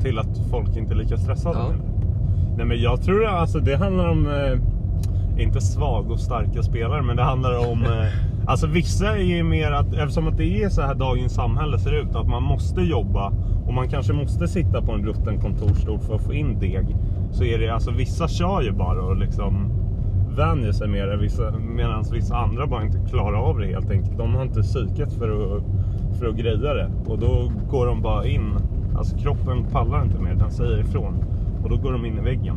Till 0.00 0.18
att 0.18 0.38
folk 0.50 0.76
inte 0.76 0.94
är 0.94 0.96
lika 0.96 1.16
stressade. 1.16 1.58
Ja. 1.58 1.72
Nej, 2.56 2.66
men 2.66 2.80
jag 2.80 3.02
tror 3.02 3.24
att 3.24 3.34
alltså, 3.34 3.58
det 3.58 3.76
handlar 3.76 4.08
om, 4.08 4.26
eh, 4.26 5.42
inte 5.42 5.60
svag 5.60 6.10
och 6.10 6.20
starka 6.20 6.62
spelare, 6.62 7.02
men 7.02 7.16
det 7.16 7.22
handlar 7.22 7.70
om 7.70 7.82
eh, 7.82 7.90
Alltså 8.46 8.66
vissa 8.66 9.16
är 9.16 9.22
ju 9.22 9.42
mer 9.42 9.72
att, 9.72 9.94
eftersom 9.94 10.28
att 10.28 10.36
det 10.36 10.62
är 10.62 10.68
så 10.68 10.82
här 10.82 10.94
dagens 10.94 11.34
samhälle 11.34 11.78
ser 11.78 12.02
ut, 12.02 12.14
att 12.14 12.28
man 12.28 12.42
måste 12.42 12.80
jobba 12.80 13.32
och 13.66 13.74
man 13.74 13.88
kanske 13.88 14.12
måste 14.12 14.48
sitta 14.48 14.82
på 14.82 14.92
en 14.92 15.06
rutten 15.06 15.40
kontorsstol 15.40 15.98
för 15.98 16.14
att 16.14 16.22
få 16.22 16.34
in 16.34 16.58
deg. 16.58 16.96
Så 17.32 17.44
är 17.44 17.58
det, 17.58 17.68
alltså 17.68 17.90
vissa 17.90 18.28
kör 18.28 18.62
ju 18.62 18.72
bara 18.72 19.02
och 19.02 19.16
liksom 19.16 19.72
vänjer 20.36 20.72
sig 20.72 20.88
med 20.88 21.08
det, 21.08 21.16
vissa, 21.16 21.50
medan 21.50 22.04
vissa 22.12 22.36
andra 22.36 22.66
bara 22.66 22.82
inte 22.82 22.98
klarar 23.10 23.38
av 23.38 23.58
det 23.58 23.66
helt 23.66 23.90
enkelt. 23.90 24.18
De 24.18 24.34
har 24.34 24.42
inte 24.42 24.62
psyket 24.62 25.12
för 25.12 25.56
att, 25.56 25.62
för 26.18 26.26
att 26.26 26.36
greja 26.36 26.74
det. 26.74 26.90
Och 27.06 27.18
då 27.18 27.52
går 27.70 27.86
de 27.86 28.02
bara 28.02 28.26
in, 28.26 28.54
alltså 29.00 29.16
kroppen 29.16 29.64
pallar 29.72 30.04
inte 30.04 30.18
mer, 30.18 30.34
den 30.34 30.50
säger 30.50 30.80
ifrån. 30.80 31.24
Och 31.62 31.70
då 31.70 31.76
går 31.76 31.92
de 31.92 32.04
in 32.06 32.18
i 32.18 32.20
väggen. 32.20 32.56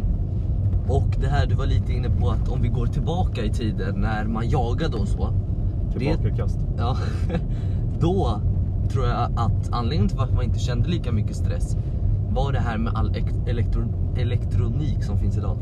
Och 0.90 1.08
det 1.22 1.28
här 1.28 1.46
du 1.48 1.56
var 1.56 1.66
lite 1.66 1.94
inne 1.94 2.10
på 2.10 2.30
att 2.30 2.50
om 2.50 2.62
vi 2.62 2.68
går 2.68 2.86
tillbaka 2.86 3.44
i 3.46 3.50
tiden 3.50 3.96
när 4.02 4.26
man 4.26 4.50
jagade 4.50 4.98
och 4.98 5.08
så. 5.08 5.30
Det, 5.94 6.00
Tillbakakast. 6.00 6.60
ja, 6.78 6.98
då 8.00 8.42
tror 8.90 9.06
jag 9.06 9.32
att 9.36 9.70
anledningen 9.72 10.08
till 10.08 10.18
varför 10.18 10.36
man 10.36 10.44
inte 10.44 10.60
kände 10.60 10.90
lika 10.90 11.12
mycket 11.12 11.36
stress 11.36 11.78
var 12.30 12.52
det 12.52 12.60
här 12.60 12.78
med 12.78 12.94
all 12.96 13.16
ek- 13.16 13.48
elektro, 13.50 13.84
elektronik 14.18 15.04
som 15.04 15.18
finns 15.18 15.38
idag. 15.38 15.58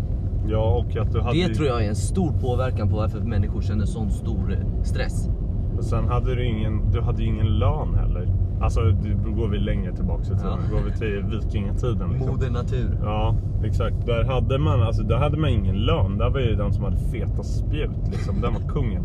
Ja, 0.47 0.75
och 0.85 0.97
att 0.97 1.11
du 1.11 1.21
hade 1.21 1.47
Det 1.47 1.55
tror 1.55 1.67
jag 1.67 1.83
är 1.85 1.89
en 1.89 1.95
stor 1.95 2.31
påverkan 2.31 2.89
på 2.89 2.95
varför 2.95 3.19
människor 3.19 3.61
känner 3.61 3.85
sån 3.85 4.11
stor 4.11 4.51
eh, 4.53 4.83
stress. 4.83 5.29
Och 5.77 5.83
sen 5.83 6.07
hade 6.07 6.35
du 6.35 6.45
ingen, 6.45 6.91
du 6.91 7.01
hade 7.01 7.21
ju 7.23 7.27
ingen 7.27 7.47
lön 7.47 7.95
heller. 7.95 8.29
Alltså, 8.61 8.79
då 9.25 9.31
går 9.31 9.47
vi 9.47 9.59
längre 9.59 9.95
tillbaka 9.95 10.23
i 10.23 10.25
tiden. 10.25 10.41
Ja. 10.45 10.77
Går 10.77 10.83
vi 10.85 10.91
till 10.91 11.23
vikingatiden. 11.39 12.09
Liksom. 12.09 12.29
Moder 12.31 12.49
natur. 12.49 12.97
Ja, 13.03 13.35
exakt. 13.63 14.05
Där 14.05 14.23
hade 14.23 14.57
man, 14.57 14.81
alltså, 14.81 15.03
där 15.03 15.17
hade 15.17 15.37
man 15.37 15.49
ingen 15.49 15.75
lön. 15.75 16.17
Där 16.17 16.29
var 16.29 16.39
ju 16.39 16.55
den 16.55 16.73
som 16.73 16.83
hade 16.83 16.97
feta 16.97 17.43
spjut. 17.43 17.89
Liksom. 18.11 18.41
Den 18.41 18.53
var 18.53 18.61
kungen. 18.69 19.03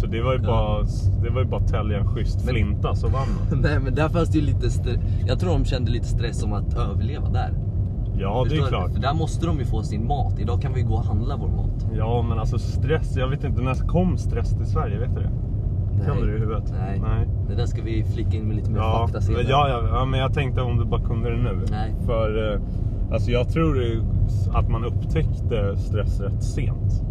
Så 0.00 0.06
det 0.06 0.22
var 0.22 0.32
ju 0.32 0.38
bara, 0.38 0.82
det 1.22 1.30
var 1.30 1.42
ju 1.42 1.46
bara 1.48 1.60
att 1.60 1.68
tälja 1.68 1.98
en 1.98 2.06
schysst 2.08 2.44
Men- 2.44 2.54
flinta 2.54 2.94
så 2.94 3.06
vann 3.08 3.26
man. 3.50 3.60
Nej 3.62 3.80
men 3.80 3.94
där 3.94 4.08
fanns 4.08 4.28
det 4.28 4.38
ju 4.38 4.44
lite 4.44 4.66
stre- 4.68 4.98
Jag 5.26 5.38
tror 5.40 5.50
de 5.50 5.64
kände 5.64 5.90
lite 5.90 6.06
stress 6.06 6.42
om 6.44 6.52
att 6.52 6.74
överleva 6.74 7.28
där. 7.28 7.50
Ja, 8.18 8.44
det 8.48 8.54
är 8.54 8.60
Förstår 8.60 8.68
klart. 8.68 8.92
För 8.92 9.00
där 9.00 9.14
måste 9.14 9.46
de 9.46 9.58
ju 9.58 9.64
få 9.64 9.82
sin 9.82 10.06
mat. 10.06 10.38
Idag 10.38 10.62
kan 10.62 10.72
vi 10.74 10.82
gå 10.82 10.94
och 10.94 11.04
handla 11.04 11.36
vår 11.36 11.48
mat. 11.48 11.86
Ja, 11.94 12.22
men 12.28 12.38
alltså 12.38 12.58
stress. 12.58 13.16
Jag 13.16 13.28
vet 13.28 13.44
inte, 13.44 13.62
när 13.62 13.74
kom 13.74 14.18
stress 14.18 14.50
till 14.56 14.66
Sverige? 14.66 14.98
Vet 14.98 15.14
du 15.14 15.20
det? 15.20 15.30
Kan 16.06 16.16
du 16.16 16.26
det 16.30 16.36
i 16.36 16.40
huvudet? 16.40 16.64
Nej. 16.80 17.00
Nej. 17.00 17.28
Det 17.48 17.54
där 17.54 17.66
ska 17.66 17.82
vi 17.82 18.04
flika 18.04 18.36
in 18.36 18.44
med 18.44 18.56
lite 18.56 18.70
mer 18.70 18.78
Ja, 18.78 19.02
fakta 19.06 19.20
senare. 19.20 19.42
ja, 19.48 19.68
ja, 19.68 19.82
ja, 19.88 20.04
men 20.04 20.20
jag 20.20 20.34
tänkte 20.34 20.60
om 20.62 20.78
du 20.78 20.84
bara 20.84 21.00
kunde 21.00 21.30
det 21.30 21.36
nu. 21.36 21.64
Nej. 21.70 21.94
För 22.06 22.52
eh, 22.54 22.60
alltså 23.12 23.30
jag 23.30 23.48
tror 23.48 23.76
att 24.52 24.68
man 24.68 24.84
upptäckte 24.84 25.76
stress 25.76 26.20
rätt 26.20 26.42
sent. 26.42 27.02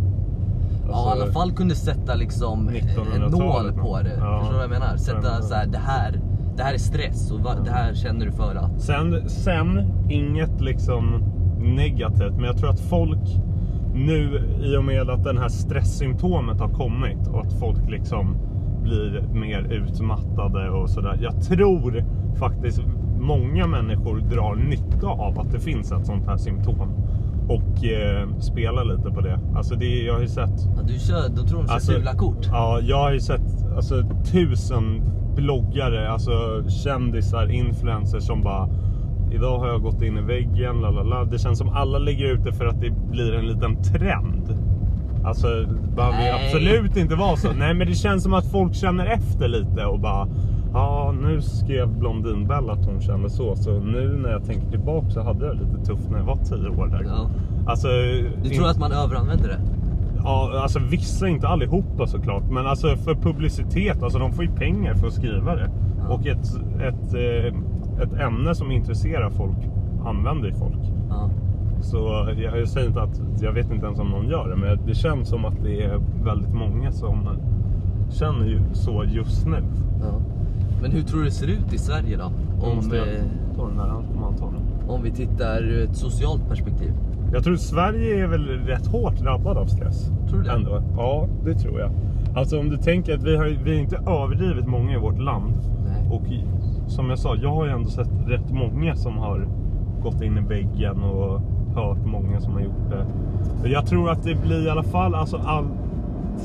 Ja, 0.87 0.95
Alltså, 0.95 1.19
i 1.19 1.21
alla 1.21 1.31
fall 1.33 1.51
kunde 1.51 1.75
sätta 1.75 2.15
liksom 2.15 2.67
en 2.67 2.75
1900-talet 2.75 3.75
nål 3.75 3.83
på 3.85 3.99
det. 4.03 4.11
Ja. 4.19 4.39
Förstår 4.39 4.51
du 4.51 4.53
vad 4.53 4.63
jag 4.63 4.69
menar? 4.81 4.97
Sätta 4.97 5.27
Ja. 5.27 5.41
så 5.41 5.53
här, 5.53 5.65
det 5.67 5.77
här, 5.77 6.19
det 6.57 6.63
här 6.63 6.73
är 6.73 6.77
stress 6.77 7.31
och 7.31 7.39
det 7.65 7.71
här 7.71 7.93
känner 7.93 8.25
du 8.25 8.31
för 8.31 8.55
att. 8.55 8.81
Sen, 8.81 9.29
sen, 9.29 9.91
inget 10.09 10.61
liksom 10.61 11.23
negativt, 11.59 12.33
men 12.35 12.43
jag 12.43 12.57
tror 12.57 12.69
att 12.69 12.79
folk 12.79 13.19
nu 13.93 14.41
i 14.63 14.77
och 14.77 14.83
med 14.83 15.09
att 15.09 15.23
den 15.23 15.37
här 15.37 15.49
stresssymptomet 15.49 16.59
har 16.59 16.69
kommit 16.69 17.27
och 17.27 17.41
att 17.41 17.53
folk 17.59 17.89
liksom 17.89 18.35
blir 18.89 19.21
mer 19.33 19.61
utmattade 19.71 20.69
och 20.69 20.89
sådär. 20.89 21.17
Jag 21.21 21.41
tror 21.41 22.03
faktiskt 22.39 22.81
många 23.19 23.67
människor 23.67 24.19
drar 24.19 24.55
nytta 24.55 25.07
av 25.07 25.39
att 25.39 25.51
det 25.51 25.59
finns 25.59 25.91
ett 25.91 26.05
sånt 26.05 26.25
här 26.25 26.37
symptom. 26.37 26.93
Och 27.47 27.85
eh, 27.85 28.29
spelar 28.39 28.83
lite 28.85 29.09
på 29.11 29.21
det. 29.21 29.39
Alltså 29.55 29.75
det, 29.75 30.03
jag 30.03 30.13
har 30.13 30.21
ju 30.21 30.27
sett 30.27 30.59
Ja, 30.77 30.81
du 30.87 30.99
kör, 30.99 31.29
då 31.29 31.43
tror 31.43 31.59
de 31.59 31.67
kör 31.67 31.73
Alltså- 31.73 31.91
fula 31.91 32.13
kort. 32.13 32.47
Ja, 32.51 32.79
jag 32.81 32.97
har 32.97 33.11
ju 33.11 33.19
sett 33.19 33.65
alltså, 33.75 34.03
tusen 34.31 35.01
bloggare, 35.35 36.09
alltså 36.09 36.31
kändisar, 36.69 37.51
influencers 37.51 38.23
som 38.23 38.41
bara 38.41 38.69
Idag 39.31 39.59
har 39.59 39.67
jag 39.67 39.81
gått 39.81 40.01
in 40.01 40.17
i 40.17 40.21
väggen, 40.21 40.81
la 40.81 40.89
la 40.89 41.03
la. 41.03 41.23
Det 41.23 41.39
känns 41.39 41.57
som 41.59 41.69
alla 41.69 41.97
ligger 41.99 42.25
ute 42.33 42.51
för 42.51 42.65
att 42.65 42.81
det 42.81 42.89
blir 43.11 43.33
en 43.33 43.47
liten 43.47 43.83
trend. 43.83 44.43
Alltså, 45.23 45.47
det 45.47 45.95
behöver 45.95 46.33
absolut 46.33 46.97
inte 46.97 47.15
vara 47.15 47.35
så. 47.35 47.53
Nej, 47.53 47.73
men 47.73 47.87
det 47.87 47.93
känns 47.95 48.23
som 48.23 48.33
att 48.33 48.51
folk 48.51 48.75
känner 48.75 49.05
efter 49.05 49.47
lite 49.47 49.85
och 49.85 49.99
bara 49.99 50.27
Ja, 50.73 51.13
nu 51.21 51.41
skrev 51.41 51.87
Blondinbella 51.87 52.73
att 52.73 52.85
hon 52.85 53.01
kände 53.01 53.29
så. 53.29 53.55
Så 53.55 53.79
nu 53.79 54.19
när 54.23 54.29
jag 54.29 54.45
tänker 54.45 54.69
tillbaka 54.69 55.09
så 55.09 55.21
hade 55.21 55.45
jag 55.45 55.57
det 55.57 55.63
lite 55.63 55.85
tufft 55.85 56.09
när 56.09 56.17
jag 56.17 56.25
var 56.25 56.35
10 56.35 56.69
år 56.69 56.87
där. 56.87 57.03
Ja. 57.07 57.29
Alltså, 57.67 57.87
Du 58.43 58.49
tror 58.49 58.67
att 58.67 58.79
man 58.79 58.91
överanvänder 58.91 59.47
det? 59.47 59.59
Ja, 60.23 60.59
alltså 60.63 60.79
vissa, 60.79 61.27
inte 61.27 61.47
allihopa 61.47 62.07
såklart. 62.07 62.43
Men 62.49 62.67
alltså 62.67 62.95
för 62.95 63.15
publicitet, 63.15 64.03
alltså 64.03 64.19
de 64.19 64.31
får 64.31 64.43
ju 64.43 64.51
pengar 64.51 64.93
för 64.93 65.07
att 65.07 65.13
skriva 65.13 65.55
det. 65.55 65.69
Ja. 65.99 66.13
Och 66.13 66.27
ett, 66.27 66.47
ett, 66.81 67.13
eh, 67.13 67.53
ett 68.03 68.13
ämne 68.21 68.55
som 68.55 68.71
intresserar 68.71 69.29
folk 69.29 69.57
använder 70.05 70.47
ju 70.47 70.53
folk. 70.55 70.79
Ja. 71.09 71.29
Så 71.81 72.25
jag, 72.37 72.59
jag 72.59 72.67
säger 72.67 72.87
inte 72.87 73.01
att, 73.01 73.21
jag 73.41 73.51
vet 73.51 73.71
inte 73.71 73.85
ens 73.85 73.99
om 73.99 74.09
någon 74.09 74.27
gör 74.27 74.49
det. 74.49 74.55
Men 74.55 74.79
det 74.85 74.95
känns 74.95 75.29
som 75.29 75.45
att 75.45 75.63
det 75.63 75.83
är 75.83 75.99
väldigt 76.23 76.53
många 76.53 76.91
som 76.91 77.29
känner 78.09 78.45
ju 78.45 78.59
så 78.73 79.03
just 79.07 79.45
nu. 79.47 79.63
ja. 80.01 80.21
Men 80.81 80.91
hur 80.91 81.01
tror 81.01 81.19
du 81.19 81.25
det 81.25 81.31
ser 81.31 81.47
ut 81.47 81.73
i 81.73 81.77
Sverige 81.77 82.17
då? 82.17 82.31
Om, 82.67 82.75
Måste 82.75 82.95
jag 82.95 83.05
ta 83.55 83.67
den 83.67 83.77
ta 84.37 84.45
den. 84.45 84.89
om 84.89 85.03
vi 85.03 85.11
tittar 85.11 85.63
ur 85.63 85.83
ett 85.83 85.95
socialt 85.95 86.49
perspektiv. 86.49 86.91
Jag 87.33 87.43
tror 87.43 87.55
Sverige 87.55 88.23
är 88.23 88.27
väl 88.27 88.45
rätt 88.47 88.87
hårt 88.87 89.17
drabbad 89.19 89.57
av 89.57 89.65
stress. 89.65 90.11
Tror 90.29 90.39
du 90.39 90.43
det? 90.45 90.51
Ändå. 90.51 90.81
Ja, 90.97 91.27
det 91.45 91.53
tror 91.53 91.79
jag. 91.79 91.91
Alltså 92.35 92.59
om 92.59 92.69
du 92.69 92.77
tänker 92.77 93.13
att 93.15 93.23
vi 93.23 93.35
har, 93.35 93.45
vi 93.63 93.75
är 93.75 93.79
inte 93.79 93.97
överdrivet 93.97 94.67
många 94.67 94.93
i 94.93 94.99
vårt 94.99 95.19
land. 95.19 95.53
Nej. 95.85 96.09
Och 96.11 96.23
som 96.91 97.09
jag 97.09 97.19
sa, 97.19 97.35
jag 97.35 97.49
har 97.49 97.65
ju 97.65 97.71
ändå 97.71 97.89
sett 97.89 98.09
rätt 98.27 98.51
många 98.51 98.95
som 98.95 99.17
har 99.17 99.47
gått 100.03 100.21
in 100.21 100.37
i 100.37 100.41
väggen 100.41 101.03
och 101.03 101.41
hört 101.75 102.05
många 102.05 102.41
som 102.41 102.53
har 102.53 102.61
gjort 102.61 102.89
det. 102.89 103.69
Jag 103.69 103.85
tror 103.85 104.09
att 104.09 104.23
det 104.23 104.35
blir 104.35 104.65
i 104.65 104.69
alla 104.69 104.83
fall 104.83 105.15
alltså 105.15 105.37
all, 105.37 105.65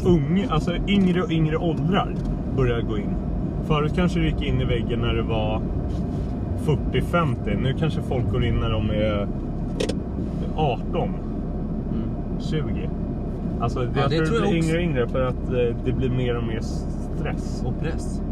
ung, 0.07 0.47
alltså 0.51 0.73
yngre 0.89 1.23
och 1.23 1.31
yngre 1.31 1.57
åldrar 1.57 2.15
börjar 2.57 2.81
gå 2.81 2.99
in. 2.99 3.15
Förut 3.65 3.93
kanske 3.95 4.19
du 4.21 4.27
gick 4.27 4.43
in 4.43 4.61
i 4.61 4.65
väggen 4.65 5.01
när 5.01 5.15
det 5.15 5.23
var 5.23 5.61
40-50. 6.93 7.63
Nu 7.63 7.75
kanske 7.79 8.03
folk 8.03 8.31
går 8.33 8.45
in 8.45 8.55
när 8.55 8.71
de 8.71 8.91
är 8.91 9.29
18, 10.57 11.09
Mm. 11.95 12.41
20. 12.41 12.91
Alltså 13.61 13.85
Ja, 13.85 13.91
jag 14.01 14.11
det 14.11 14.27
tror 14.27 14.39
det 14.41 14.45
jag 14.45 14.51
blir 14.51 14.59
också. 14.61 14.69
yngre 14.69 14.77
och 14.77 14.83
yngre 14.83 15.09
för 15.09 15.27
att 15.27 15.49
eh, 15.49 15.77
det 15.85 15.93
blir 15.93 16.11
mer 16.11 16.37
och 16.37 16.45
mer 16.45 16.61
stress. 16.61 17.63
Och 17.67 17.81
press. 17.81 18.23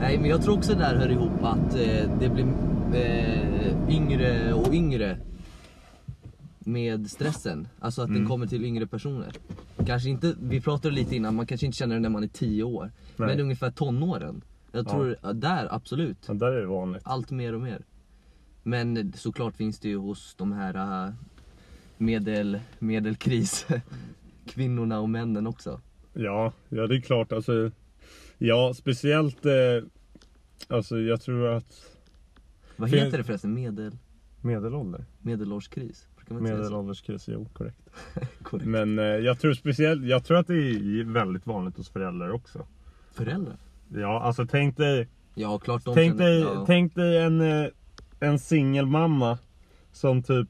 Nej, 0.00 0.18
men 0.18 0.30
jag 0.30 0.42
tror 0.42 0.54
också 0.56 0.72
det 0.72 0.78
där 0.78 0.96
hör 0.96 1.08
ihop 1.10 1.42
att 1.42 1.74
eh, 1.74 2.10
det 2.20 2.28
blir 2.28 2.44
eh, 2.92 3.94
yngre 3.96 4.52
och 4.52 4.74
yngre 4.74 5.16
med 6.66 7.10
stressen. 7.10 7.68
Alltså 7.78 8.02
att 8.02 8.08
den 8.08 8.16
Mm. 8.16 8.28
kommer 8.28 8.46
till 8.46 8.64
yngre 8.64 8.86
personer. 8.86 9.32
Kanske 9.86 10.08
inte, 10.10 10.34
vi 10.42 10.60
pratade 10.60 10.94
lite 10.94 11.16
innan, 11.16 11.34
man 11.34 11.46
kanske 11.46 11.66
inte 11.66 11.78
känner 11.78 11.94
det 11.94 12.00
när 12.00 12.08
man 12.08 12.22
är 12.22 12.28
10 12.28 12.62
år. 12.62 12.92
Nej. 13.16 13.28
Men 13.28 13.40
ungefär 13.40 13.70
tonåren. 13.70 14.42
Jag 14.72 14.86
Ja. 14.86 14.90
tror, 14.90 15.16
ja. 15.22 15.32
där 15.32 15.68
absolut. 15.74 16.16
Ja, 16.28 16.34
där 16.34 16.52
är 16.52 16.60
det 16.60 16.66
vanligt. 16.66 17.02
Allt 17.04 17.30
mer 17.30 17.54
och 17.54 17.60
mer. 17.60 17.84
Men 18.62 19.12
såklart 19.16 19.56
finns 19.56 19.78
det 19.80 19.88
ju 19.88 19.96
hos 19.96 20.34
de 20.34 20.52
här 20.52 21.04
äh, 21.06 21.12
medel, 21.98 22.60
medelkris 22.78 23.66
kvinnorna 24.46 25.00
och 25.00 25.08
männen 25.08 25.46
också. 25.46 25.80
Ja, 26.14 26.52
ja 26.68 26.86
det 26.86 26.96
är 26.96 27.00
klart. 27.00 27.32
Alltså, 27.32 27.70
ja, 28.38 28.72
speciellt. 28.76 29.46
Eh, 29.46 29.52
alltså 30.68 30.98
jag 30.98 31.20
tror 31.20 31.48
att 31.48 31.84
Vad 32.76 32.90
heter 32.90 33.18
det 33.18 33.24
förresten? 33.24 33.54
Medel, 33.54 33.96
medelålder. 34.40 35.04
medelårskris? 35.18 36.06
Brukar 36.30 36.42
man? 36.52 36.58
Medelålderskris, 36.60 37.28
jo 37.28 37.48
korrekt. 37.52 37.90
Korrekt. 38.42 38.66
Men 38.66 38.98
eh, 38.98 39.04
jag 39.04 39.38
tror 39.40 39.52
speciellt, 39.54 40.04
jag 40.04 40.24
tror 40.24 40.38
att 40.38 40.46
det 40.46 40.54
är 40.54 41.04
väldigt 41.12 41.46
vanligt 41.46 41.76
hos 41.76 41.90
föräldrar 41.90 42.30
också. 42.30 42.66
Föräldrar? 43.12 43.56
Ja, 43.94 44.20
alltså 44.22 44.46
tänk 44.46 44.76
dig, 44.76 45.08
Ja, 45.34 45.58
klart 45.58 45.84
de 45.84 45.94
tänk 45.94 46.12
känner- 46.18 46.30
dig, 46.30 46.40
ja. 46.40 46.64
tänk 46.66 46.94
dig 46.94 47.18
en, 47.18 47.40
eh, 47.40 47.66
en 48.20 48.38
singelmamma 48.38 49.38
som 49.92 50.22
typ 50.22 50.48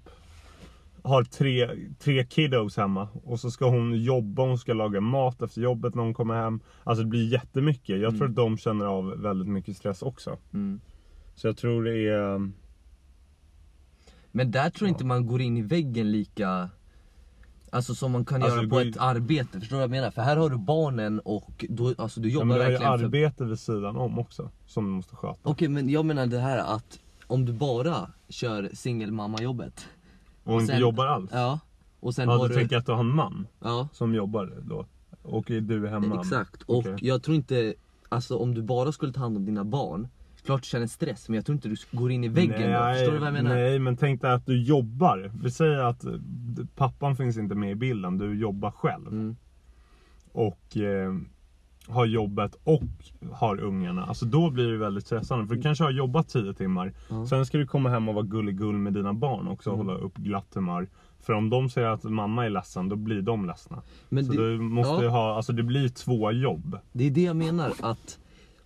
har 1.02 1.25
tre, 1.25 1.70
tre 1.99 2.25
kiddos 2.26 2.76
hemma 2.76 3.08
och 3.25 3.40
så 3.40 3.50
ska 3.50 3.68
hon 3.70 4.02
jobba, 4.02 4.42
hon 4.42 4.58
ska 4.58 4.72
laga 4.72 5.00
mat 5.00 5.42
efter 5.42 5.60
jobbet 5.60 5.94
när 5.94 6.02
hon 6.02 6.14
kommer 6.14 6.34
hem. 6.34 6.60
Alltså 6.84 7.02
det 7.04 7.08
blir 7.10 7.32
jättemycket. 7.32 8.00
Jag 8.00 8.18
tror 8.18 8.28
att 8.28 8.34
de 8.37 8.58
känner 8.58 8.87
av 8.87 9.22
väldigt 9.22 9.49
mycket 9.49 9.76
stress 9.76 10.02
också. 10.02 10.38
Mm. 10.52 10.80
Så 11.34 11.46
jag 11.46 11.56
tror 11.56 11.84
det 11.84 12.08
är... 12.08 12.50
Men 14.32 14.50
där 14.50 14.70
tror 14.70 14.88
jag 14.88 14.94
inte 14.94 15.04
man 15.04 15.26
går 15.26 15.40
in 15.40 15.56
i 15.56 15.62
väggen 15.62 16.10
lika 16.12 16.68
Alltså 17.72 17.94
som 17.94 18.12
man 18.12 18.25
kan 18.25 18.42
Alltså, 18.42 18.56
göra 18.58 18.68
på 18.68 18.80
ett 18.80 18.96
arbete, 18.99 19.60
förstår 19.60 19.76
du 19.76 19.78
vad 19.78 19.82
jag 19.82 19.90
menar? 19.90 20.10
För 20.10 20.22
här 20.22 20.37
har 20.37 20.50
du 20.50 20.56
barnen 20.58 21.20
och 21.20 21.64
då, 21.68 21.94
alltså 21.99 22.20
du 22.20 22.28
Ja, 22.28 22.32
jobbar 22.34 22.46
men 22.46 22.56
du 22.56 22.62
har 22.62 22.70
ju 22.70 22.72
verkligen 22.78 22.99
för 22.99 23.04
arbete 23.06 23.44
vid 23.44 23.58
sidan 23.58 23.96
om 23.96 24.18
också. 24.18 24.50
Som 24.66 24.84
du 24.84 24.90
måste 24.90 25.16
sköta. 25.16 25.38
Okej 25.42 25.68
men 25.68 25.88
jag 25.88 26.04
menar 26.04 26.26
det 26.26 26.38
här 26.38 26.58
att 26.58 26.99
om 27.26 27.44
du 27.44 27.52
bara 27.52 28.10
kör 28.28 28.70
singelmammajobbet 28.75 29.88
Och 30.44 30.60
inte 30.60 30.72
sen- 30.72 30.80
jobbar 30.80 31.06
alls. 31.06 31.30
Ja 31.32 31.60
Och 32.00 32.14
sen 32.14 32.28
Ja, 32.28 32.37
har 32.37 32.49
du 32.49 32.54
du 32.54 32.60
tänker 32.60 32.76
att 32.76 32.87
du 32.87 32.92
har 32.92 33.00
en 33.00 33.14
man 33.14 33.46
Ja 33.60 33.88
som 33.92 34.14
jobbar 34.14 34.62
då? 34.68 34.87
Och 35.22 35.44
du 35.46 35.87
är 35.87 35.90
hemma? 35.90 36.20
Exakt, 36.20 36.62
och 36.62 36.76
Okej. 36.78 36.96
jag 37.00 37.22
tror 37.22 37.37
inte, 37.37 37.75
alltså 38.08 38.37
om 38.37 38.54
du 38.54 38.62
bara 38.62 38.92
skulle 38.92 39.12
ta 39.12 39.20
hand 39.20 39.37
om 39.37 39.44
dina 39.44 39.64
barn 39.64 40.08
Klart 40.44 40.62
du 40.62 40.66
känner 40.66 40.87
stress, 40.87 41.28
men 41.28 41.35
jag 41.37 41.47
tror 41.47 41.54
inte 41.54 41.68
du 41.68 41.76
går 41.92 42.11
in 42.11 42.25
i 42.25 42.28
väggen 42.28 42.73
då, 42.73 42.92
förstår 42.92 43.12
du 43.12 43.18
vad 43.18 43.26
jag 43.26 43.32
menar? 43.32 43.54
Nej, 43.54 43.78
men 43.78 43.97
tänk 43.97 44.23
dig 44.23 44.32
att 44.32 44.47
du 44.47 44.62
jobbar. 44.62 45.30
Vi 45.42 45.50
säger 45.50 45.78
att 45.78 46.04
eh, 46.04 46.12
pappan 46.76 47.16
finns 47.16 47.37
inte 47.38 47.54
med 47.54 47.70
i 47.70 47.75
bilden, 47.75 48.18
du 48.18 48.35
jobbar 48.40 48.70
själv. 48.70 49.06
Mm. 49.09 49.37
Och 50.32 50.76
eh, 50.76 51.14
har 51.88 52.06
jobbet 52.06 52.54
och 52.64 52.82
har 53.32 53.61
ungarna. 53.61 54.04
Alltså 54.04 54.26
då 54.26 54.50
blir 54.50 54.73
det 54.73 54.78
väldigt 54.78 55.06
stressande. 55.06 55.47
För 55.47 55.54
du 55.54 55.62
kanske 55.62 55.85
har 55.85 55.90
jobbat 55.90 56.28
10 56.28 56.54
timmar. 56.54 56.92
Ja. 57.09 57.26
Sen 57.26 57.47
ska 57.47 57.59
du 57.59 57.66
komma 57.66 57.88
hem 57.88 58.09
och 58.09 58.14
vara 58.14 58.25
gulligull 58.25 58.78
med 58.78 58.92
dina 58.92 59.12
barn 59.12 59.49
också 59.49 59.70
och 59.70 59.76
Mm. 59.76 59.87
hålla 59.87 59.99
upp 60.00 60.16
glatt 60.16 60.54
humör. 60.54 60.88
För 61.20 61.32
om 61.32 61.50
de 61.50 61.70
säger 61.70 61.88
att 61.88 62.04
mamma 62.04 62.47
är 62.47 62.50
ledsen, 62.50 62.88
då 62.88 62.97
blir 62.97 63.23
de 63.23 63.47
ledsna. 63.47 63.82
Men 64.09 64.25
Så 64.25 64.32
det, 64.32 64.38
du 64.52 64.59
måste 64.59 65.04
ja. 65.04 65.11
ha, 65.11 65.37
alltså 65.37 65.52
det 65.52 65.62
blir 65.62 65.88
två 65.88 66.32
jobb. 66.32 66.78
det 66.92 67.04
är 67.06 67.11
det 67.11 67.23
jag 67.23 67.37
menar, 67.37 67.73
att 67.80 68.18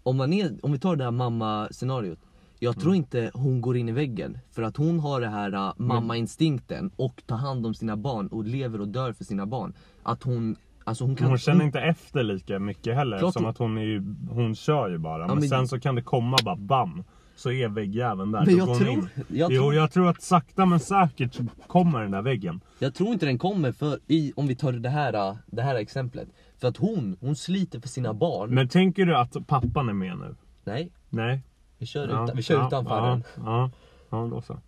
om, 0.05 0.17
man 0.17 0.33
är, 0.33 0.59
om 0.63 0.73
vi 0.73 0.79
tar 0.79 0.97
det 0.97 1.05
här 1.05 1.11
mamma-scenariot 1.11 2.19
Jag 2.59 2.75
tror 2.81 2.91
Mm. 2.93 2.97
inte 2.97 3.31
hon 3.35 3.61
går 3.61 3.77
in 3.77 3.89
i 3.89 3.93
väggen, 3.93 4.39
för 4.51 4.63
att 4.63 4.77
hon 4.77 5.01
har 5.01 5.21
det 5.21 5.29
här 5.29 5.55
uh, 5.55 5.73
mamma-instinkten 5.77 6.91
och 6.97 7.23
tar 7.27 7.37
hand 7.37 7.67
om 7.67 7.75
sina 7.75 7.97
barn 7.97 8.27
och 8.27 8.45
lever 8.45 8.81
och 8.81 8.89
dör 8.89 9.13
för 9.13 9.25
sina 9.25 9.47
barn 9.47 9.75
Att 10.03 10.23
hon, 10.23 10.57
alltså 10.85 11.05
hon 11.05 11.17
kan 11.17 11.29
Hon 11.29 11.39
känner 11.39 11.65
inte 11.65 11.81
efter 11.81 12.23
lika 12.23 12.59
mycket 12.59 12.95
heller 12.95 13.19
Klart 13.19 13.29
eftersom 13.29 13.51
att 13.51 13.59
hon, 13.59 13.79
är 13.79 13.83
ju, 13.83 14.15
hon 14.31 14.55
kör 14.55 14.89
ju 14.91 14.99
bara. 14.99 15.27
men, 15.27 15.39
men- 15.39 15.49
sen 15.49 15.69
så 15.69 15.81
kan 15.81 15.95
det 15.95 16.03
komma 16.03 16.37
bara 16.45 16.57
bam. 16.57 17.05
Så 17.37 17.51
är 17.51 17.69
väggjäveln 17.69 18.33
där. 18.33 18.47
Men 18.47 18.57
jag 18.57 18.79
tror- 18.79 18.89
in. 18.91 19.09
jag 19.29 19.53
jo, 19.53 19.61
tror- 19.61 19.75
jag 19.75 19.93
tror 19.93 20.09
att 20.09 20.23
sakta 20.23 20.67
men 20.67 20.81
säkert 20.81 21.39
kommer 21.67 22.03
den 22.03 22.11
där 22.11 22.23
väggen. 22.23 22.61
Jag 22.79 22.95
tror 22.95 23.09
inte 23.13 23.27
den 23.27 23.39
kommer 23.39 23.73
för, 23.73 23.99
i, 24.07 24.33
om 24.37 24.47
vi 24.47 24.55
tar 24.57 24.73
det 24.73 24.89
här, 24.89 25.29
uh, 25.31 25.37
det 25.47 25.63
här 25.63 25.75
exemplet 25.75 26.29
För 26.65 26.69
att 26.69 26.77
hon, 26.77 27.17
hon 27.21 27.37
sliter 27.37 27.81
för 27.81 27.89
sina 27.89 28.15
barn 28.15 28.55
Men 28.55 28.69
tänker 28.69 29.07
du 29.07 29.17
att 29.17 29.47
pappan 29.47 29.89
är 29.89 29.93
med 29.93 30.19
nu? 30.19 30.35
Nej, 30.65 30.93
Nej? 31.11 31.43
vi 31.79 31.87
kör, 31.87 32.09
Ja, 32.09 32.25
utan, 32.25 32.37
vi 32.37 32.43
kör 32.43 32.55
ja, 32.55 32.67
utanför 32.67 32.97
ja, 32.97 33.07
den 33.07 33.23
Ja, 33.37 33.71
ja, 34.11 34.29
då 34.31 34.43
så. 34.43 34.59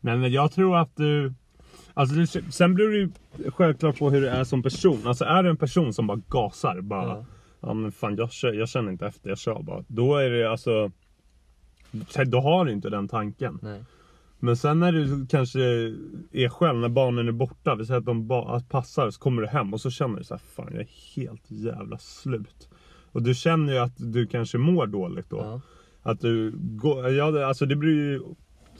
Nej 0.00 0.16
men 0.16 0.32
jag 0.32 0.52
tror 0.52 0.76
att 0.76 0.96
du... 0.96 1.34
Alltså 1.94 2.14
det, 2.16 2.52
sen 2.52 2.74
beror 2.74 2.90
det 2.90 2.98
ju 2.98 3.10
självklart 3.50 3.98
på 3.98 4.10
hur 4.10 4.20
du 4.20 4.28
är 4.28 4.44
som 4.44 4.62
person. 4.62 5.06
Alltså 5.06 5.24
är 5.24 5.42
du 5.42 5.50
en 5.50 5.56
person 5.56 5.94
som 5.94 6.06
bara 6.06 6.20
gasar, 6.28 6.80
bara... 6.80 7.08
Ja. 7.08 7.24
Ja, 7.60 7.74
men 7.74 7.92
fan 7.92 8.16
jag, 8.16 8.32
kör, 8.32 8.52
jag 8.52 8.68
känner 8.68 8.92
inte 8.92 9.06
efter, 9.06 9.28
jag 9.28 9.38
kör 9.38 9.62
bara. 9.62 9.84
Då 9.88 10.16
är 10.16 10.30
det 10.30 10.50
alltså... 10.50 10.90
Då 12.26 12.40
har 12.40 12.64
du 12.64 12.72
inte 12.72 12.90
den 12.90 13.08
tanken. 13.08 13.58
Nej. 13.62 13.84
Men 14.38 14.56
sen 14.56 14.80
när 14.80 14.92
du 14.92 15.26
kanske 15.26 15.60
är 16.32 16.48
själv, 16.48 16.78
när 16.78 16.88
barnen 16.88 17.28
är 17.28 17.32
borta, 17.32 17.74
vi 17.74 17.86
säger 17.86 17.98
att 18.00 18.06
de 18.06 18.30
att 18.30 18.68
passar, 18.68 19.10
så 19.10 19.20
kommer 19.20 19.42
du 19.42 19.48
hem 19.48 19.74
och 19.74 19.80
så 19.80 19.90
känner 19.90 20.18
du 20.18 20.24
så 20.24 20.34
här, 20.34 20.42
fan 20.56 20.68
jag 20.72 20.80
är 20.80 20.88
helt 21.16 21.42
jävla 21.50 21.98
slut. 21.98 22.68
Och 23.12 23.22
du 23.22 23.34
känner 23.34 23.72
ju 23.72 23.78
att 23.78 23.94
du 23.96 24.26
kanske 24.26 24.58
mår 24.58 24.86
dåligt 24.86 25.30
då. 25.30 25.36
Ja. 25.36 25.60
Att 26.02 26.20
du 26.20 26.52
går, 26.56 27.08
ja, 27.10 27.46
alltså 27.46 27.66
det 27.66 27.76
blir 27.76 27.94
ju 27.94 28.20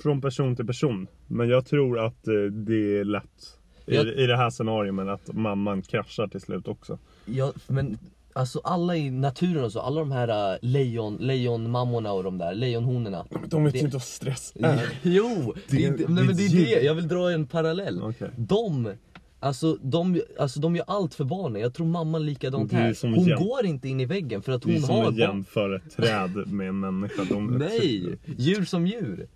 från 0.02 0.20
person 0.20 0.56
till 0.56 0.66
person. 0.66 1.06
Men 1.26 1.48
jag 1.48 1.66
tror 1.66 1.98
att 1.98 2.28
eh, 2.28 2.34
det 2.34 2.98
är 2.98 3.04
lätt 3.04 3.58
i, 3.86 3.94
Jag- 3.94 4.06
i 4.06 4.26
det 4.26 4.36
här 4.36 4.50
scenariot 4.50 4.94
men 4.94 5.08
att 5.08 5.32
mamman 5.32 5.82
kraschar 5.82 6.28
till 6.28 6.40
slut 6.40 6.68
också. 6.68 6.98
Ja, 7.24 7.52
men 7.66 7.98
Alltså 8.38 8.60
alla 8.64 8.96
i 8.96 9.10
naturen 9.10 9.64
och 9.64 9.72
så, 9.72 9.80
alla 9.80 10.00
de 10.00 10.12
här 10.12 10.52
äh, 10.52 10.58
lejon, 10.62 11.16
lejonmammorna 11.16 12.12
och 12.12 12.24
de 12.24 12.38
där, 12.38 12.54
lejonhonorna. 12.54 13.24
De 13.46 13.64
vet 13.64 13.72
Det- 13.72 13.78
ju 13.78 13.84
inte 13.84 13.96
vad 13.96 14.02
stress 14.02 14.52
är. 14.56 14.88
Jo! 15.02 15.54
Det, 15.68 15.76
Det- 15.76 15.84
är 15.84 15.90
det 15.90 15.96
det, 15.96 16.08
nej, 16.08 16.24
men 16.24 16.36
det 16.36 16.46
är 16.46 16.48
det, 16.80 16.82
jag 16.84 16.94
vill 16.94 17.08
dra 17.08 17.30
en 17.32 17.46
parallell. 17.46 18.02
Okej. 18.02 18.30
De, 18.36 18.92
alltså, 19.40 19.74
de, 19.82 20.20
alltså 20.38 20.60
de 20.60 20.76
gör 20.76 20.84
allt 20.88 21.14
för 21.14 21.24
barnen, 21.24 21.62
jag 21.62 21.74
tror 21.74 21.86
mamman 21.86 22.26
likadant 22.26 22.70
Det 22.70 22.76
är 22.76 22.80
här. 22.80 22.96
Hon 23.02 23.14
jäm- 23.24 23.38
går 23.38 23.66
inte 23.66 23.88
in 23.88 24.00
i 24.00 24.04
väggen 24.04 24.42
för 24.42 24.52
att 24.52 24.62
Det 24.62 24.70
är 24.70 24.72
hon 24.72 24.82
som 24.82 24.94
har 24.94 25.02
att 25.02 25.08
barn. 25.08 25.16
jämföra 25.18 25.76
ett 25.76 25.96
träd 25.96 26.46
med 26.46 26.68
en 26.68 26.80
människa. 26.80 27.22
De 27.28 27.46
Nej! 27.58 28.18
Djur 28.36 28.64
som 28.64 28.86
djur. 28.86 29.28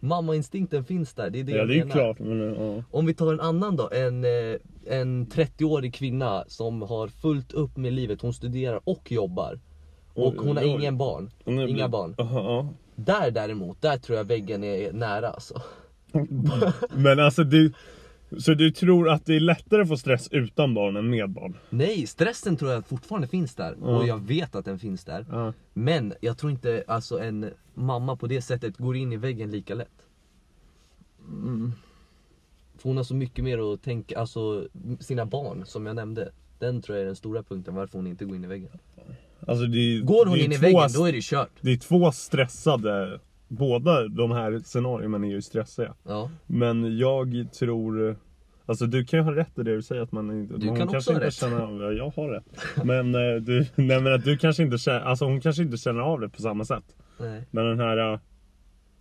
Mammainstinkten 0.00 0.84
finns 0.84 1.14
där, 1.14 1.30
det 1.30 1.40
är 1.40 1.44
det 1.44 1.52
Ja 1.52 1.58
jag 1.58 1.68
det 1.68 1.74
är 1.74 1.78
menar. 1.78 1.92
klart. 1.92 2.18
Men, 2.18 2.40
ja. 2.40 2.82
Om 2.90 3.06
vi 3.06 3.14
tar 3.14 3.32
en 3.32 3.40
annan 3.40 3.76
då, 3.76 3.90
en, 3.92 4.24
eh, 4.24 4.56
en 4.98 5.26
30-årig 5.26 5.94
kvinna 5.94 6.44
som 6.48 6.82
har 6.82 7.08
fullt 7.08 7.52
upp 7.52 7.76
med 7.76 7.92
livet, 7.92 8.22
hon 8.22 8.32
studerar 8.34 8.80
och 8.84 9.12
jobbar. 9.12 9.60
Och 10.14 10.34
hon 10.34 10.56
har 10.56 10.64
ingen 10.64 10.98
barn, 10.98 11.30
Hon 11.44 11.58
är 11.58 11.66
inga 11.66 11.88
bli- 11.88 11.92
barn. 11.92 12.14
Aha, 12.18 12.40
ja. 12.42 12.68
Där 12.96 13.30
däremot, 13.30 13.82
där 13.82 13.98
tror 13.98 14.18
jag 14.18 14.24
väggen 14.24 14.64
är 14.64 14.92
nära 14.92 15.28
alltså. 15.30 15.62
Men 16.94 17.18
alltså 17.20 17.44
du, 17.44 17.72
så 18.38 18.54
du 18.54 18.70
tror 18.70 19.08
att 19.08 19.26
det 19.26 19.36
är 19.36 19.40
lättare 19.40 19.82
att 19.82 19.88
få 19.88 19.96
stress 19.96 20.28
utan 20.30 20.74
barn 20.74 20.96
än 20.96 21.10
med 21.10 21.30
barn? 21.30 21.56
Nej, 21.70 22.06
stressen 22.06 22.56
tror 22.56 22.70
jag 22.70 22.86
fortfarande 22.86 23.28
finns 23.28 23.54
där. 23.54 23.76
Ja. 23.80 23.98
Och 23.98 24.06
jag 24.06 24.26
vet 24.26 24.54
att 24.54 24.64
den 24.64 24.78
finns 24.78 25.04
där. 25.04 25.26
Ja. 25.30 25.52
Men 25.72 26.14
jag 26.20 26.38
tror 26.38 26.52
inte 26.52 26.84
alltså 26.86 27.20
en 27.20 27.50
mamma 27.74 28.16
på 28.16 28.26
det 28.26 28.42
sättet 28.42 28.76
går 28.76 28.96
in 28.96 29.12
i 29.12 29.16
väggen 29.16 29.50
lika 29.50 29.74
lätt. 29.74 30.06
För 32.78 32.88
hon 32.88 32.96
har 32.96 33.04
så 33.04 33.14
mycket 33.14 33.44
mer 33.44 33.72
att 33.72 33.82
tänka, 33.82 34.18
alltså 34.18 34.68
sina 35.00 35.26
barn 35.26 35.62
som 35.66 35.86
jag 35.86 35.96
nämnde. 35.96 36.32
Den 36.58 36.82
tror 36.82 36.96
jag 36.96 37.02
är 37.02 37.06
den 37.06 37.16
stora 37.16 37.42
punkten 37.42 37.74
varför 37.74 37.98
hon 37.98 38.06
inte 38.06 38.24
går 38.24 38.36
in 38.36 38.44
i 38.44 38.46
väggen. 38.46 38.70
Alltså 39.46 39.66
det 39.66 39.78
är, 39.78 40.00
Går 40.00 40.26
hon 40.26 40.38
in 40.38 40.52
i 40.52 40.56
väggen 40.56 40.88
då 40.94 41.04
är 41.04 41.12
det 41.12 41.22
kört. 41.22 41.50
Det 41.60 41.72
är 41.72 41.76
två 41.76 42.12
stressade, 42.12 43.20
båda 43.50 44.08
de 44.08 44.30
här 44.30 44.58
scenarierna 44.64 45.16
är 45.26 45.30
ju 45.30 45.42
stressiga. 45.42 45.94
Ja. 46.04 46.30
Men 46.46 46.98
jag 46.98 47.48
tror, 47.58 48.16
alltså 48.66 48.86
du 48.86 49.04
kan 49.04 49.18
ju 49.18 49.24
ha 49.24 49.34
rätt 49.36 49.58
i 49.58 49.62
det 49.62 49.74
du 49.74 49.82
säger 49.82 50.02
att 50.02 50.12
man 50.12 50.30
inte, 50.30 50.56
Du 50.56 50.66
hon 50.68 50.76
kan 50.76 50.88
också 50.88 50.92
kanske 50.92 51.10
ha 51.10 51.14
inte 51.14 51.26
rätt. 51.26 51.34
känner 51.34 51.60
av 51.60 51.82
ja, 51.82 51.92
jag 51.92 52.10
har 52.16 52.28
rätt. 52.28 52.44
Men, 52.84 53.14
eh, 53.14 53.34
du, 53.42 53.66
nej, 53.74 54.00
men 54.00 54.14
att 54.14 54.24
du 54.24 54.36
kanske 54.38 54.62
inte 54.62 54.78
känner, 54.78 55.00
alltså 55.00 55.24
hon 55.24 55.40
kanske 55.40 55.62
inte 55.62 55.76
känner 55.76 56.00
av 56.00 56.20
det 56.20 56.28
på 56.28 56.42
samma 56.42 56.64
sätt. 56.64 56.84
Nej. 57.20 57.44
Men 57.50 57.64
den 57.66 57.80
här, 57.80 58.12
eh, 58.12 58.18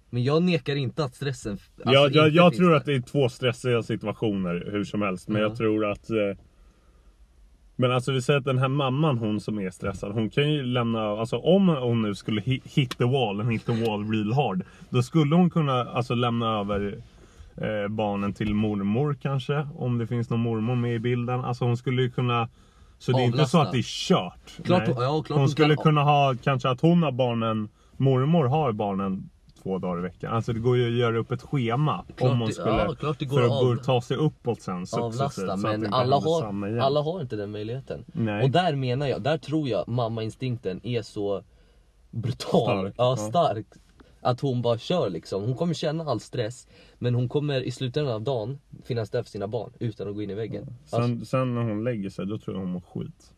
Men 0.09 0.23
jag 0.23 0.43
nekar 0.43 0.75
inte 0.75 1.03
att 1.03 1.15
stressen 1.15 1.51
alltså, 1.51 1.93
jag, 1.93 2.11
jag, 2.11 2.29
jag 2.29 2.51
finns 2.51 2.57
tror 2.59 2.69
där. 2.69 2.77
att 2.77 2.85
det 2.85 2.93
är 2.93 3.01
två 3.01 3.29
stressiga 3.29 3.83
situationer 3.83 4.67
hur 4.71 4.83
som 4.83 5.01
helst. 5.01 5.27
Men 5.27 5.41
Ja. 5.41 5.47
jag 5.47 5.57
tror 5.57 5.85
att 5.91 6.09
eh, 6.09 6.17
Men 7.81 7.91
alltså 7.91 8.11
vi 8.11 8.21
säger 8.21 8.39
att 8.39 8.45
den 8.45 8.57
här 8.57 8.67
mamman 8.67 9.17
hon 9.17 9.39
som 9.41 9.59
är 9.59 9.69
stressad 9.69 10.11
Hon 10.11 10.29
kan 10.29 10.51
ju 10.53 10.63
lämna, 10.63 11.01
alltså 11.09 11.37
om 11.37 11.67
hon 11.67 12.01
nu 12.01 12.15
skulle 12.15 12.41
hi- 12.41 12.61
hit 12.63 12.97
the 12.97 13.03
wall 13.05 13.39
and 13.41 13.51
hit 13.51 13.65
the 13.65 13.85
wall 13.85 14.11
real 14.11 14.33
hard 14.33 14.61
Då 14.89 15.01
skulle 15.03 15.35
hon 15.35 15.49
kunna 15.49 15.73
alltså 15.83 16.15
lämna 16.15 16.59
över 16.59 16.97
eh, 17.57 17.87
barnen 17.89 18.33
till 18.33 18.53
mormor 18.53 19.17
kanske 19.21 19.67
Om 19.77 19.97
det 19.97 20.07
finns 20.07 20.29
någon 20.29 20.39
mormor 20.39 20.75
med 20.75 20.95
i 20.95 20.99
bilden. 20.99 21.45
Alltså 21.45 21.65
hon 21.65 21.77
skulle 21.77 22.01
ju 22.01 22.11
kunna 22.11 22.49
Så 22.97 23.11
det 23.11 23.21
är 23.21 23.25
inte 23.25 23.37
så 23.37 23.41
Avlasta. 23.57 23.61
att 23.61 23.71
det 23.71 23.77
är 23.77 24.07
kört. 24.07 24.65
Klart 24.65 24.83
ja, 24.87 25.23
klart 25.25 25.39
Hon 25.39 25.49
skulle 25.49 25.75
kunna 25.75 26.03
ha 26.03 26.35
kanske 26.43 26.69
att 26.69 26.81
hon 26.81 27.03
har 27.03 27.11
barnen 27.11 27.69
Mormor 27.97 28.45
har 28.45 28.71
barnen 28.71 29.29
två 29.69 29.77
dagar 29.79 29.99
i 29.99 30.01
veckan 30.01 30.33
Alltså 30.33 30.53
det 30.53 30.59
går 30.59 30.77
ju 30.77 30.87
att 30.87 30.97
göra 30.99 31.17
upp 31.17 31.31
ett 31.31 31.41
schema 31.41 32.05
Klart 32.15 32.31
Om 32.31 32.39
det- 32.39 32.53
skulle 32.53 32.69
ja, 32.69 32.95
klart 32.99 33.19
det 33.19 33.25
går 33.25 33.37
För 33.37 33.45
att 33.45 33.51
av- 33.51 33.83
ta 33.83 34.01
sig 34.01 34.17
uppåt 34.17 34.61
sen 34.61 34.85
avlasta 34.91 35.45
det 35.45 35.57
men 35.57 35.93
alla 35.93 36.15
har, 36.19 36.77
alla 36.79 37.01
har 37.01 37.21
inte 37.21 37.35
den 37.35 37.51
möjligheten. 37.51 38.05
Nej. 38.13 38.43
Och 38.43 38.49
där 38.49 38.75
menar 38.75 39.07
jag, 39.07 39.21
där 39.21 39.37
tror 39.37 39.69
jag 39.69 39.87
mammainstinkten 39.87 40.79
är 40.83 41.01
så 41.01 41.43
brutal, 42.11 42.79
Stark, 42.79 42.93
ja, 42.97 43.15
stark. 43.17 43.65
Att 44.21 44.39
hon 44.41 44.61
bara 44.61 44.77
kör 44.77 45.09
liksom. 45.09 45.43
Hon 45.43 45.55
kommer 45.55 45.73
känna 45.73 46.03
all 46.03 46.19
stress 46.19 46.67
men 46.97 47.15
hon 47.15 47.29
kommer 47.29 47.61
i 47.61 47.71
slutändan 47.71 48.13
av 48.13 48.21
dagen 48.21 48.59
finnas 48.83 49.09
där 49.09 49.23
för 49.23 49.29
sina 49.29 49.47
barn 49.47 49.71
utan 49.79 50.07
att 50.09 50.15
gå 50.15 50.21
in 50.21 50.29
i 50.29 50.33
väggen. 50.33 50.65
Alltså, 50.81 50.97
Sen, 51.01 51.25
sen 51.25 51.55
när 51.55 51.61
hon 51.61 51.83
lägger 51.83 52.09
sig, 52.09 52.25
då 52.25 52.37
tror 52.37 52.55
jag 52.55 52.61
hon 52.61 52.71
mår 52.71 52.81
skit. 52.81 53.33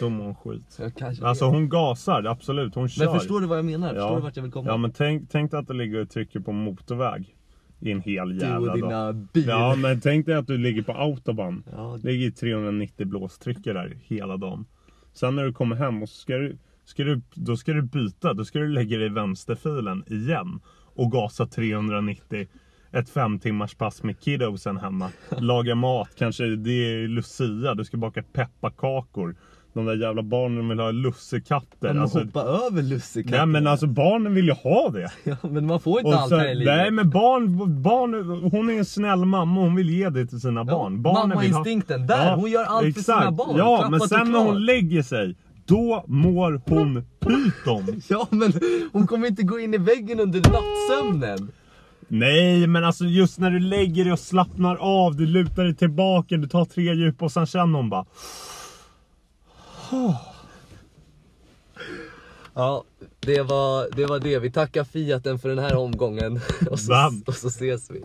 Då 0.00 0.08
mår 0.08 0.24
hon 0.24 0.34
skit. 0.34 0.78
Alltså 1.22 1.44
hon 1.44 1.68
gasar, 1.68 2.24
absolut. 2.24 2.74
Hon 2.74 2.88
kör. 2.88 3.04
men 3.04 3.14
förstår 3.20 3.40
du 3.40 3.46
vad 3.46 3.58
jag 3.58 3.64
menar? 3.64 3.88
Förstår 3.88 4.16
du 4.16 4.22
vart 4.22 4.36
jag 4.36 4.42
vill 4.42 4.52
komma? 4.52 4.70
Ja 4.70 4.76
men 4.76 4.92
tänk, 4.92 5.30
tänk 5.30 5.50
dig 5.50 5.60
att 5.60 5.66
du 5.66 5.74
ligger 5.74 6.00
och 6.00 6.10
trycker 6.10 6.40
på 6.40 6.52
motorväg. 6.52 7.36
I 7.80 7.90
en 7.90 8.00
hel 8.00 8.28
du 8.28 8.36
jävla 8.36 8.58
och 8.58 8.66
dag. 8.66 8.76
dina 8.76 9.12
bil. 9.12 9.44
Ja 9.48 9.74
men 9.76 10.00
tänk 10.00 10.26
dig 10.26 10.34
att 10.34 10.46
du 10.46 10.58
ligger 10.58 10.82
på 10.82 10.92
autobahn. 10.92 11.64
Ja. 11.72 11.96
Ligger 11.96 12.26
i 12.26 12.32
390 12.32 13.06
blåstrycker 13.06 13.74
där 13.74 13.98
hela 14.02 14.36
dagen. 14.36 14.64
Sen 15.12 15.36
när 15.36 15.44
du 15.44 15.52
kommer 15.52 15.76
hem 15.76 16.02
och 16.02 16.08
så 16.08 16.16
ska 16.16 16.36
du, 16.36 16.58
ska 16.84 17.04
du, 17.04 17.20
då 17.34 17.56
ska 17.56 17.72
du 17.72 17.82
byta. 17.82 18.34
Då 18.34 18.44
ska 18.44 18.58
du 18.58 18.68
lägga 18.68 18.98
dig 18.98 19.06
i 19.06 19.10
vänsterfilen 19.10 20.04
igen. 20.06 20.60
Och 20.94 21.12
gasa 21.12 21.46
390. 21.46 22.46
Ett 22.92 23.10
fem 23.10 23.38
timmars 23.38 23.74
pass 23.74 24.02
med 24.02 24.20
kiddosen 24.20 24.76
hemma. 24.76 25.10
Laga 25.38 25.74
mat, 25.74 26.08
kanske 26.16 26.56
det 26.56 26.70
är 26.70 27.08
Lucia. 27.08 27.74
Du 27.74 27.84
ska 27.84 27.96
baka 27.96 28.22
pepparkakor. 28.22 29.36
De 29.74 29.86
där 29.86 29.94
jävla 29.96 30.22
barnen 30.22 30.68
vill 30.68 30.78
ha 30.78 30.90
lussekatter. 30.90 31.76
Men 31.94 31.98
Alltså, 32.02 32.18
hoppa 32.18 32.40
över 32.42 32.82
lussekatten. 32.82 33.38
nej 33.38 33.46
men 33.46 33.66
alltså 33.66 33.86
barnen 33.86 34.34
vill 34.34 34.44
ju 34.44 34.52
ha 34.52 34.90
det. 34.90 35.10
ja, 35.24 35.36
men 35.50 35.66
man 35.66 35.80
får 35.80 35.98
inte 36.00 36.08
Och 36.08 36.14
allt 36.20 36.28
så, 36.28 36.36
här 36.36 36.48
i 36.48 36.54
livet. 36.54 36.76
nej 36.76 36.90
men 36.90 37.10
barn, 37.10 37.82
barn, 37.82 38.14
hon 38.52 38.70
är 38.70 38.74
en 38.78 38.84
snäll 38.84 39.24
mamma 39.24 39.60
hon 39.60 39.74
vill 39.74 39.90
ge 39.90 40.08
det 40.10 40.26
till 40.26 40.40
sina 40.40 40.64
barn. 40.64 41.02
Barnen 41.02 41.28
vill 41.40 41.52
ha- 41.52 41.58
mammainstinkten, 41.58 42.06
där, 42.06 42.36
hon 42.36 42.50
gör 42.50 42.64
allt 42.64 42.94
för 42.94 43.02
sina 43.02 43.32
barn. 43.32 43.56
Ja 43.56 43.76
Klappat 43.76 43.90
men 43.90 44.00
och 44.00 44.08
sen 44.08 44.32
när 44.32 44.38
hon 44.38 44.64
lägger 44.64 45.02
sig, 45.02 45.36
då 45.66 46.04
mår 46.06 46.60
hon 46.66 47.04
pyton. 47.20 48.02
Ja 48.08 48.26
men 48.30 48.52
hon 48.92 49.06
kommer 49.06 49.26
inte 49.28 49.42
gå 49.42 49.58
in 49.60 49.74
i 49.74 49.78
väggen 49.78 50.20
under 50.20 50.40
nattsömnen. 50.40 51.52
Nej 52.08 52.66
men 52.66 52.84
alltså 52.84 53.04
just 53.04 53.38
när 53.38 53.50
du 53.50 53.58
lägger 53.58 54.04
dig 54.04 54.12
och 54.12 54.18
slappnar 54.18 54.76
av, 54.76 55.16
du 55.16 55.26
lutar 55.26 55.64
dig 55.64 55.74
tillbaka, 55.74 56.36
du 56.36 56.48
tar 56.48 56.64
tre 56.64 56.94
djup 56.94 57.22
och 57.22 57.32
sen 57.32 57.46
känner 57.46 57.76
hon 57.78 57.90
bara 57.90 58.04
Ja, 62.54 62.84
det 63.20 63.42
var, 63.42 63.96
det 63.96 64.06
var 64.06 64.18
det. 64.20 64.38
Vi 64.38 64.50
tackar 64.50 64.84
Fiaten 64.84 65.38
för 65.38 65.48
den 65.48 65.58
här 65.58 65.76
omgången. 65.76 66.40
Och 66.70 66.78
så, 66.80 66.90
Bam. 66.92 67.22
och 67.26 67.34
så 67.34 67.48
ses 67.48 67.90
vi. 67.90 68.04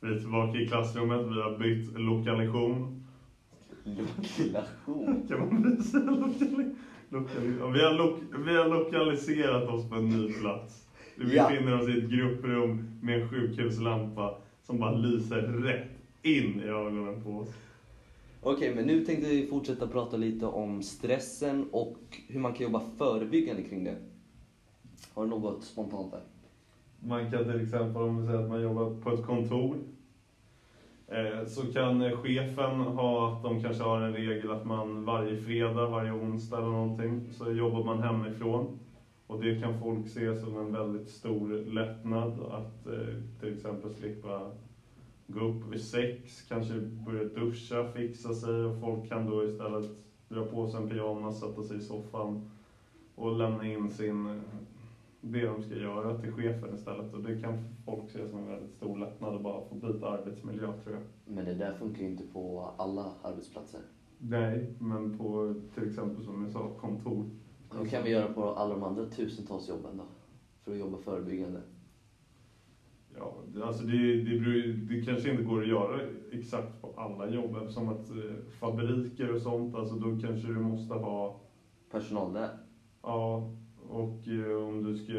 Vi 0.00 0.14
är 0.14 0.18
tillbaka 0.18 0.58
i 0.58 0.66
klassrummet, 0.68 1.20
vi 1.20 1.42
har 1.42 1.58
bytt 1.58 1.98
lokalisation. 1.98 3.04
Lokalisation? 3.84 5.24
Kan 5.28 5.38
man 5.40 5.62
bli 5.62 5.82
säga 5.82 6.00
lokali- 7.10 7.72
vi, 7.72 7.84
har 7.84 7.94
lo 7.94 8.16
vi 8.46 8.56
har 8.56 8.68
lokaliserat 8.68 9.68
oss 9.68 9.88
på 9.88 9.94
en 9.94 10.08
ny 10.08 10.32
plats. 10.32 10.83
Vi 11.16 11.36
Ja. 11.36 11.48
befinner 11.48 11.80
oss 11.80 11.88
i 11.88 11.98
ett 11.98 12.10
grupprum 12.10 12.88
med 13.00 13.20
en 13.22 13.28
sjukhuslampa 13.28 14.34
som 14.62 14.78
bara 14.78 14.92
lyser 14.94 15.40
rätt 15.42 15.88
in 16.22 16.60
i 16.60 16.64
ögonen 16.64 17.22
på 17.24 17.30
oss. 17.30 17.48
Okej, 18.40 18.74
men 18.74 18.86
nu 18.86 19.04
tänkte 19.04 19.28
vi 19.28 19.46
fortsätta 19.46 19.86
prata 19.86 20.16
lite 20.16 20.46
om 20.46 20.82
stressen 20.82 21.68
och 21.72 21.98
hur 22.28 22.40
man 22.40 22.52
kan 22.52 22.62
jobba 22.64 22.80
förebyggande 22.98 23.62
kring 23.62 23.84
det. 23.84 23.96
Har 25.14 25.24
du 25.24 25.30
något 25.30 25.64
spontant 25.64 26.10
där? 26.10 26.20
Man 27.08 27.30
kan 27.30 27.44
till 27.44 27.60
exempel, 27.62 28.02
om 28.02 28.20
vi 28.20 28.26
säger 28.26 28.42
att 28.42 28.48
man 28.48 28.62
jobbar 28.62 29.00
på 29.02 29.10
ett 29.10 29.26
kontor, 29.26 29.76
eh, 31.08 31.46
så 31.46 31.72
kan 31.72 32.02
eh, 32.02 32.16
chefen 32.16 32.80
ha 32.80 33.32
att 33.32 33.42
de 33.42 33.62
kanske 33.62 33.82
har 33.82 34.00
en 34.00 34.12
regel 34.12 34.50
att 34.50 34.66
man 34.66 35.04
varje 35.04 35.36
fredag, 35.36 35.86
varje 35.88 36.12
onsdag 36.12 36.58
eller 36.58 36.68
någonting, 36.68 37.20
så 37.32 37.52
jobbar 37.52 37.84
man 37.84 38.02
hemifrån. 38.02 38.78
Och 39.26 39.40
det 39.40 39.60
kan 39.60 39.78
folk 39.78 40.08
se 40.08 40.34
som 40.34 40.58
en 40.58 40.72
väldigt 40.72 41.10
stor 41.10 41.48
lättnad 41.48 42.40
att 42.40 42.86
eh, 42.86 43.40
till 43.40 43.54
exempel 43.54 43.90
slippa 43.90 44.50
gå 45.26 45.40
upp 45.40 45.72
vid 45.72 45.80
sex, 45.80 46.42
kanske 46.48 46.80
börja 46.80 47.24
duscha, 47.24 47.84
fixa 47.94 48.34
sig 48.34 48.64
och 48.64 48.80
folk 48.80 49.08
kan 49.08 49.26
då 49.26 49.44
istället 49.44 49.90
dra 50.28 50.44
på 50.44 50.68
sig 50.68 50.80
en 50.80 50.88
pyjamas, 50.88 51.40
sätta 51.40 51.62
sig 51.62 51.76
i 51.76 51.80
soffan 51.80 52.48
och 53.14 53.38
lämna 53.38 53.66
in 53.66 53.90
sin 53.90 54.40
det 55.30 55.46
de 55.46 55.62
ska 55.62 55.74
göra 55.74 56.20
till 56.20 56.32
chefen 56.32 56.74
istället. 56.74 57.14
Och 57.14 57.22
det 57.22 57.40
kan 57.40 57.56
folk 57.84 58.10
se 58.10 58.26
som 58.26 58.38
en 58.38 58.48
väldigt 58.48 58.72
stor 58.72 58.98
lättnad 58.98 59.34
att 59.34 59.42
bara 59.42 59.60
få 59.68 59.74
byta 59.74 60.08
arbetsmiljö 60.08 60.72
tror 60.84 60.94
jag. 60.94 61.02
Men 61.34 61.44
det 61.44 61.54
där 61.54 61.72
funkar 61.72 62.02
ju 62.02 62.10
inte 62.10 62.24
på 62.24 62.70
alla 62.76 63.12
arbetsplatser. 63.22 63.80
Nej, 64.18 64.74
men 64.78 65.18
på 65.18 65.54
till 65.74 65.88
exempel 65.88 66.24
som 66.24 66.42
jag 66.42 66.50
sa, 66.50 66.68
kontor. 66.68 67.24
Hur 67.76 67.84
kan 67.84 68.04
vi 68.04 68.10
göra 68.10 68.28
på 68.28 68.50
alla 68.50 68.70
de 68.70 68.82
andra 68.82 69.04
tusentals 69.04 69.68
jobben 69.68 69.96
då? 69.96 70.04
För 70.64 70.72
att 70.72 70.78
jobba 70.78 70.98
förebyggande. 70.98 71.60
Ja, 73.18 73.42
alltså 73.62 73.82
det, 73.82 74.16
det, 74.16 74.36
beror 74.36 74.72
det 74.88 75.02
kanske 75.04 75.30
inte 75.30 75.42
går 75.42 75.60
att 75.62 75.68
göra 75.68 76.02
exakt 76.32 76.80
på 76.80 76.90
alla 76.96 77.26
jobb 77.26 77.56
eftersom 77.56 77.88
att 77.88 78.10
eh, 78.10 78.16
fabriker 78.60 79.32
och 79.32 79.40
sånt, 79.40 79.74
alltså 79.74 79.94
då 79.94 80.18
kanske 80.20 80.48
du 80.48 80.60
måste 80.60 80.94
ha, 80.94 81.40
Personal 81.90 82.32
där. 82.32 82.50
ja, 83.02 83.48
och 83.88 84.28
eh, 84.28 84.66
om 84.66 84.82
du 84.82 84.94
ska 84.94 85.12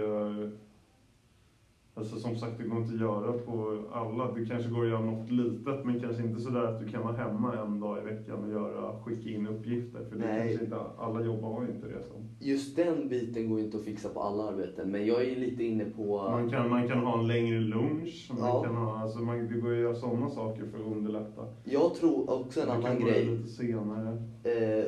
Alltså 1.97 2.15
som 2.19 2.35
sagt, 2.35 2.57
det 2.57 2.63
går 2.63 2.77
inte 2.81 2.93
att 2.93 2.99
göra 2.99 3.33
på 3.33 3.77
alla. 3.91 4.31
Det 4.31 4.45
kanske 4.45 4.69
går 4.69 4.83
att 4.83 4.89
göra 4.89 5.05
något 5.05 5.31
litet, 5.31 5.85
men 5.85 5.99
kanske 6.01 6.23
inte 6.23 6.39
sådär 6.41 6.63
att 6.63 6.79
du 6.79 6.87
kan 6.87 7.03
vara 7.03 7.15
hemma 7.15 7.55
en 7.61 7.79
dag 7.79 7.97
i 8.01 8.05
veckan 8.05 8.43
och 8.43 8.49
göra, 8.51 8.99
skicka 9.03 9.29
in 9.29 9.47
uppgifter. 9.47 10.05
För 10.09 10.15
det 10.17 10.25
Nej. 10.25 10.47
kanske 10.47 10.65
inte, 10.65 10.77
alla 10.97 11.25
jobb 11.25 11.41
har 11.41 11.61
inte 11.67 11.87
det. 11.87 12.01
Som. 12.03 12.15
Just 12.39 12.75
den 12.75 13.09
biten 13.09 13.49
går 13.49 13.59
inte 13.59 13.77
att 13.77 13.83
fixa 13.83 14.09
på 14.09 14.21
alla 14.21 14.43
arbeten. 14.43 14.91
Men 14.91 15.05
jag 15.05 15.25
är 15.27 15.35
lite 15.35 15.63
inne 15.63 15.85
på... 15.85 16.17
Man, 16.31 16.49
kan, 16.49 16.69
man 16.69 16.87
kan 16.87 16.99
ha 16.99 17.19
en 17.19 17.27
längre 17.27 17.59
lunch, 17.59 18.29
man 18.31 18.39
Ja. 18.39 18.63
kan 18.63 18.75
ha, 18.75 18.97
alltså 18.99 19.19
man, 19.19 19.47
det 19.47 19.59
går 19.59 19.71
att 19.71 19.77
göra 19.79 19.95
sådana 19.95 20.29
saker 20.29 20.65
för 20.65 20.77
att 20.79 20.85
underlätta. 20.85 21.47
Jag 21.63 21.95
tror 21.95 22.29
också 22.29 22.59
en 22.61 22.65
Du 22.67 22.71
annan 22.73 22.83
kan 22.97 22.99
grej. 23.07 23.25
lite 23.25 23.47
senare. 23.49 24.17
Eh, 24.43 24.85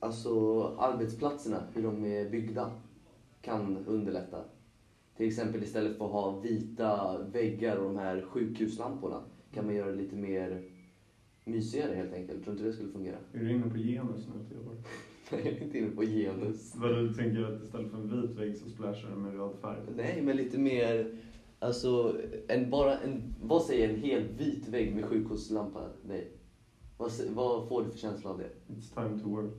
alltså 0.00 0.62
arbetsplatserna, 0.78 1.62
hur 1.74 1.82
de 1.82 2.04
är 2.04 2.30
byggda, 2.30 2.70
kan 3.42 3.76
underlätta. 3.86 4.36
Till 5.16 5.26
exempel 5.26 5.62
istället 5.62 5.98
för 5.98 6.04
att 6.04 6.12
ha 6.12 6.40
vita 6.40 7.18
väggar 7.32 7.76
och 7.76 7.84
de 7.84 7.96
här 7.96 8.22
sjukhuslamporna 8.22 9.22
kan 9.52 9.66
man 9.66 9.74
göra 9.74 9.90
det 9.90 10.02
lite 10.02 10.16
mer 10.16 10.62
mysigare 11.44 11.94
helt 11.94 12.12
enkelt. 12.12 12.44
Tror 12.44 12.54
inte 12.54 12.66
det 12.66 12.72
skulle 12.72 12.92
fungera? 12.92 13.16
Är 13.32 13.38
du 13.38 13.52
inne 13.52 13.70
på 13.70 13.76
genus 13.76 14.26
nu 14.28 14.54
Theodor? 14.54 14.76
Jag 15.30 15.46
är 15.46 15.62
inte 15.62 15.78
inne 15.78 15.88
på 15.88 16.02
genus. 16.02 16.74
Vad 16.76 16.92
du 16.92 17.14
tänker 17.14 17.44
att 17.44 17.62
istället 17.62 17.90
för 17.90 17.98
en 17.98 18.22
vit 18.22 18.38
vägg 18.38 18.56
så 18.56 18.68
splashar 18.68 19.08
den 19.08 19.22
med 19.22 19.34
röd 19.34 19.56
färg? 19.60 19.80
Nej, 19.96 20.22
men 20.22 20.36
lite 20.36 20.58
mer... 20.58 21.18
Alltså, 21.58 22.20
en, 22.48 22.70
bara 22.70 22.98
en, 22.98 23.34
vad 23.40 23.62
säger 23.62 23.88
en 23.88 23.96
helt 23.96 24.30
vit 24.30 24.68
vägg 24.68 24.94
med 24.94 25.04
sjukhuslampa 25.04 25.88
dig? 26.02 26.30
Vad, 26.96 27.10
vad 27.28 27.68
får 27.68 27.82
du 27.82 27.90
för 27.90 27.98
känsla 27.98 28.30
av 28.30 28.38
det? 28.38 28.50
It's 28.66 28.94
time 28.94 29.20
to 29.20 29.28
work. 29.28 29.52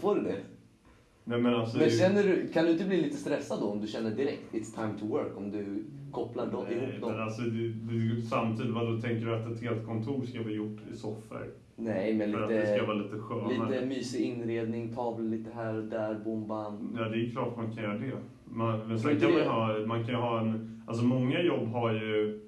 Får 0.00 0.14
du 0.14 0.22
det? 0.22 0.36
Nej 1.24 1.40
men 1.40 1.54
alltså... 1.54 1.78
Men 1.78 1.90
känner 1.90 2.22
du, 2.22 2.48
kan 2.48 2.64
du 2.64 2.72
inte 2.72 2.84
bli 2.84 3.00
lite 3.02 3.16
stressad 3.16 3.60
då 3.60 3.66
om 3.66 3.80
du 3.80 3.86
känner 3.86 4.10
direkt 4.10 4.52
it's 4.54 4.74
time 4.74 4.98
to 4.98 5.06
work? 5.06 5.36
Om 5.36 5.50
du 5.50 5.84
kopplar 6.12 6.46
då, 6.52 6.62
Nej, 6.62 6.74
ihop 6.76 6.88
men 6.90 7.00
dem? 7.00 7.20
alltså 7.20 7.42
du, 7.42 7.72
du, 7.72 8.20
samtidigt, 8.22 8.74
vad 8.74 8.86
då 8.86 9.00
tänker 9.00 9.26
du 9.26 9.34
att 9.34 9.46
ett 9.52 9.60
helt 9.62 9.86
kontor 9.86 10.24
ska 10.24 10.42
vara 10.42 10.52
gjort 10.52 10.78
i 10.92 10.96
soffor? 10.96 11.50
Nej, 11.76 12.14
men 12.14 12.32
För 12.32 12.42
att 12.42 12.48
det 12.48 12.66
ska 12.66 12.74
lite, 12.74 12.86
vara 12.86 12.96
lite 12.96 13.16
skönare? 13.18 13.70
lite 13.70 13.86
mysig 13.86 14.20
inredning, 14.24 14.92
tavlor 14.92 15.28
lite 15.28 15.50
här 15.50 15.76
och 15.76 15.84
där, 15.84 16.14
bom 16.24 16.46
bam. 16.46 16.94
Ja, 16.96 17.08
det 17.08 17.16
är 17.26 17.30
klart 17.30 17.56
man 17.56 17.72
kan 17.72 17.82
göra 17.84 17.98
det. 17.98 18.16
Man, 18.44 18.78
men 18.88 18.98
sen 18.98 19.18
kan 19.20 19.32
man, 19.32 19.40
ha, 19.46 19.86
man 19.86 20.04
kan 20.06 20.14
ha 20.14 20.40
en... 20.40 20.82
Alltså 20.86 21.04
många 21.04 21.42
jobb 21.42 21.66
har 21.68 21.92
ju 21.92 22.40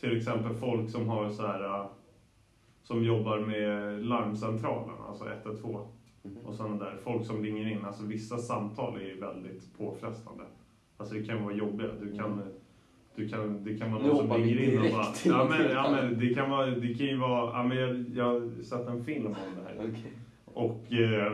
till 0.00 0.16
exempel 0.16 0.54
folk 0.54 0.90
som 0.90 1.08
har 1.08 1.28
så 1.28 1.42
här... 1.46 1.64
äh, 1.80 1.86
Som 2.82 3.04
jobbar 3.04 3.38
med 3.38 4.02
larmcentralen, 4.04 4.94
alltså 5.08 5.24
112 5.28 5.74
Mhm. 5.74 5.97
Och 6.44 6.54
sådana 6.54 6.84
där. 6.84 6.96
Folk 7.04 7.26
som 7.26 7.42
ringer 7.42 7.70
in. 7.70 7.84
Alltså 7.84 8.04
vissa 8.04 8.38
samtal 8.38 8.96
är 8.96 9.04
ju 9.04 9.20
väldigt 9.20 9.78
påfrestande. 9.78 10.44
Alltså 10.96 11.14
det 11.14 11.24
kan 11.24 11.44
vara 11.44 11.54
jobbiga. 11.54 11.88
Du 12.00 12.18
kan... 12.18 12.42
Du 13.14 13.28
kan, 13.28 13.64
det 13.64 13.78
kan 13.78 13.92
vara 13.92 14.02
någon 14.02 14.16
som 14.16 14.36
ringer 14.36 14.60
in 14.60 14.78
och 14.78 14.84
bara... 14.92 15.06
Ja 15.24 15.46
men, 15.50 15.70
ja, 15.70 15.90
men 15.90 16.18
det 16.18 16.34
kan 16.34 16.50
vara... 16.50 16.66
Det 16.66 16.94
kan 16.94 17.06
ju 17.06 17.16
vara... 17.16 17.58
Ja, 17.58 17.62
men 17.62 17.78
jag, 17.78 18.04
jag 18.14 18.64
sett 18.64 18.88
en 18.88 19.04
film 19.04 19.26
om 19.26 19.32
det 19.32 19.62
här. 19.62 19.76
Okej. 19.78 20.12
Och 20.44 20.92
eh, 20.92 21.32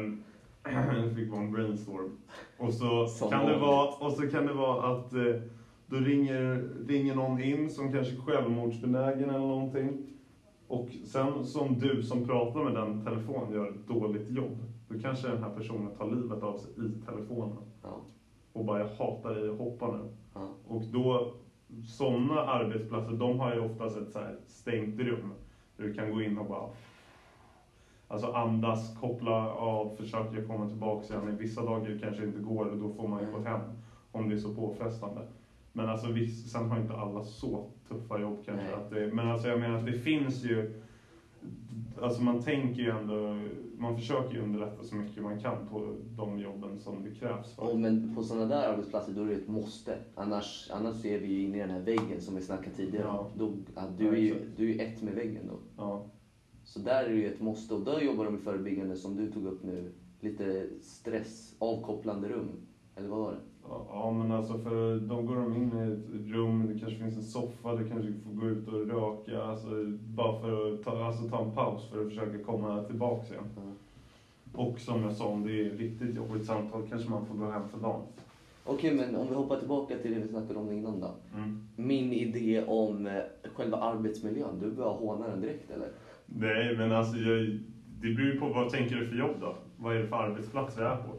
fick 1.16 1.30
vara 1.30 1.40
en 1.40 1.52
brainstorm. 1.52 2.18
Och 2.58 2.74
så, 2.74 3.06
Som 3.06 3.30
kan 3.30 3.46
det 3.46 3.56
vara, 3.56 3.88
och 3.88 4.12
så 4.12 4.28
kan 4.28 4.46
det 4.46 4.52
vara 4.52 4.92
att 4.92 5.12
eh, 5.12 5.40
då 5.86 5.96
ringer, 5.96 6.68
ringer 6.86 7.14
någon 7.14 7.42
in 7.42 7.70
som 7.70 7.92
kanske 7.92 8.14
är 8.14 8.20
självmordsbenägen 8.20 9.30
eller 9.30 9.38
någonting. 9.38 10.02
Och 10.68 10.88
sen 11.04 11.44
som 11.44 11.78
du 11.78 12.02
som 12.02 12.26
pratar 12.26 12.64
med 12.64 12.74
den 12.74 13.04
telefonen 13.04 13.52
gör 13.52 13.68
ett 13.68 13.86
dåligt 13.88 14.30
jobb. 14.30 14.58
Då 14.88 14.98
kanske 15.00 15.28
den 15.28 15.42
här 15.42 15.48
personen 15.48 15.92
tar 15.92 16.04
livet 16.04 16.42
av 16.42 16.56
sig 16.56 16.70
i 16.70 17.04
telefonen. 17.04 17.62
Ja. 17.82 18.00
Och 18.52 18.64
bara 18.64 18.78
jag 18.78 18.86
hatar 18.86 19.32
dig 19.32 19.48
hoppa 19.48 19.88
nu. 19.88 20.06
Ja. 20.32 20.48
Och 20.64 20.82
då, 20.92 21.36
sådana 21.84 22.44
arbetsplatser, 22.44 23.12
de 23.12 23.38
har 23.38 23.52
ju 23.52 23.58
oftast 23.58 23.96
ett 23.96 24.12
så 24.12 24.18
här 24.18 24.36
stängt 24.46 24.98
rum. 24.98 25.32
Där 25.76 25.84
du 25.84 25.94
kan 25.94 26.10
gå 26.10 26.20
in 26.22 26.38
och 26.38 26.46
bara 26.46 26.68
Alltså 28.08 28.26
andas, 28.26 28.88
koppla 28.88 29.48
av, 29.48 29.88
försöka 29.96 30.40
komma 30.40 30.66
tillbaka 30.66 31.14
igen. 31.14 31.28
I 31.28 31.32
vissa 31.32 31.62
dagar 31.62 31.94
kanske 32.00 32.22
inte 32.22 32.38
går 32.38 32.66
och 32.68 32.76
då 32.76 32.88
får 32.88 33.04
man 33.04 33.22
ju 33.22 33.30
gå 33.30 33.38
hem. 33.38 33.60
Om 34.10 34.28
det 34.28 34.34
är 34.34 34.36
så 34.36 34.48
påfrestande. 34.48 35.24
Men 35.72 35.88
alltså 35.88 36.06
sen 36.46 36.66
har 36.66 36.76
inte 36.76 36.94
alla 36.94 37.22
så 37.22 37.62
tuffa 37.88 38.16
jobb 38.18 38.36
kanske. 38.44 38.74
Att 38.74 38.88
det, 38.88 39.08
men 39.08 39.26
alltså 39.26 39.48
jag 39.48 39.58
menar 39.58 39.74
att 39.74 39.84
det 39.84 39.92
finns 39.92 40.42
ju 40.42 40.64
Alltså 42.02 42.22
man 42.22 42.42
tänker 42.42 42.82
ju 42.82 42.90
ändå, 42.90 43.38
man 43.78 43.96
försöker 43.96 44.34
ju 44.34 44.42
underlätta 44.42 44.84
så 44.84 44.94
mycket 44.94 45.22
man 45.22 45.40
kan 45.40 45.68
på 45.68 45.96
de 46.16 46.38
jobben 46.38 46.78
som 46.78 47.04
det 47.04 47.10
krävs 47.10 47.54
för. 47.54 47.62
Och 47.62 47.78
men 47.78 48.14
på 48.14 48.22
sådana 48.22 48.46
där 48.46 48.68
arbetsplatser 48.68 49.12
då 49.12 49.22
är 49.22 49.26
det 49.26 49.34
ett 49.34 49.48
måste. 49.48 49.98
Annars, 50.14 50.70
annars 50.72 51.04
är 51.04 51.18
vi 51.18 51.28
ju 51.28 51.42
inne 51.42 51.56
i 51.56 51.60
den 51.60 51.70
här 51.70 51.80
väggen 51.80 52.20
som 52.20 52.34
vi 52.34 52.40
snackade 52.40 52.76
tidigare. 52.76 53.06
Ja. 53.06 53.30
Då, 53.34 53.52
du, 53.98 54.08
är 54.08 54.16
ju, 54.16 54.34
du 54.56 54.70
är 54.70 54.74
ju 54.74 54.80
ett 54.80 55.02
med 55.02 55.14
väggen 55.14 55.46
då. 55.46 55.58
Ja. 55.76 56.06
Så 56.64 56.78
där 56.78 57.04
är 57.04 57.08
det 57.08 57.16
ju 57.16 57.26
ett 57.26 57.40
måste. 57.40 57.74
Och 57.74 57.84
där 57.84 58.00
jobbar 58.00 58.24
de 58.24 58.38
förebyggande 58.38 58.96
som 58.96 59.16
du 59.16 59.32
tog 59.32 59.46
upp 59.46 59.62
nu. 59.62 59.92
Lite 60.20 60.66
stress, 60.80 61.54
avkopplande 61.58 62.28
rum. 62.28 62.66
Eller 62.96 63.08
vad 63.08 63.20
var 63.20 63.32
det? 63.32 63.40
Ja, 63.68 64.10
men 64.18 64.32
alltså 64.32 64.58
för 64.58 64.96
då 65.00 65.22
går 65.22 65.36
de 65.36 65.54
in 65.54 65.72
i 65.72 65.92
ett 65.92 66.32
rum, 66.32 66.72
det 66.72 66.80
kanske 66.80 66.98
finns 66.98 67.16
en 67.16 67.22
soffa, 67.22 67.76
du 67.76 67.88
kanske 67.88 68.12
får 68.24 68.30
gå 68.30 68.48
ut 68.48 68.68
och 68.68 68.86
röka. 68.86 69.42
Alltså, 69.42 69.68
bara 70.16 70.40
för 70.40 70.72
att 70.72 70.82
ta, 70.82 71.04
alltså, 71.04 71.28
ta 71.28 71.44
en 71.44 71.54
paus 71.54 71.90
för 71.90 72.00
att 72.00 72.08
försöka 72.08 72.44
komma 72.44 72.82
tillbaka 72.82 73.34
igen. 73.34 73.48
Ja. 73.56 73.62
Och 74.52 74.78
som 74.78 75.02
jag 75.02 75.12
sa, 75.12 75.26
om 75.26 75.44
det 75.44 75.66
är 75.66 75.70
riktigt 75.70 76.16
jobbigt 76.16 76.46
samtal 76.46 76.88
kanske 76.88 77.10
man 77.10 77.26
får 77.26 77.34
gå 77.34 77.50
hem 77.50 77.68
för 77.68 77.78
dagen. 77.78 78.02
Okej, 78.64 78.94
men 78.94 79.16
om 79.16 79.28
vi 79.28 79.34
hoppar 79.34 79.58
tillbaka 79.58 79.98
till 79.98 80.14
det 80.14 80.20
vi 80.20 80.28
snackade 80.28 80.58
om 80.58 80.72
innan 80.72 81.00
då. 81.00 81.14
Mm. 81.34 81.66
Min 81.76 82.12
idé 82.12 82.64
om 82.66 83.06
eh, 83.06 83.22
själva 83.54 83.76
arbetsmiljön. 83.76 84.58
Du 84.60 84.70
börjar 84.70 84.90
håna 84.90 85.28
den 85.28 85.40
direkt 85.40 85.70
eller? 85.70 85.88
Nej, 86.26 86.76
men 86.76 86.92
alltså 86.92 87.16
jag, 87.16 87.60
det 88.00 88.10
beror 88.10 88.32
ju 88.32 88.38
på 88.38 88.48
vad 88.48 88.70
tänker 88.70 88.96
du 88.96 89.08
för 89.08 89.16
jobb 89.16 89.36
då? 89.40 89.56
Vad 89.76 89.96
är 89.96 90.00
det 90.00 90.06
för 90.06 90.16
arbetsplats 90.16 90.78
vi 90.78 90.82
är 90.82 90.96
på? 90.96 91.12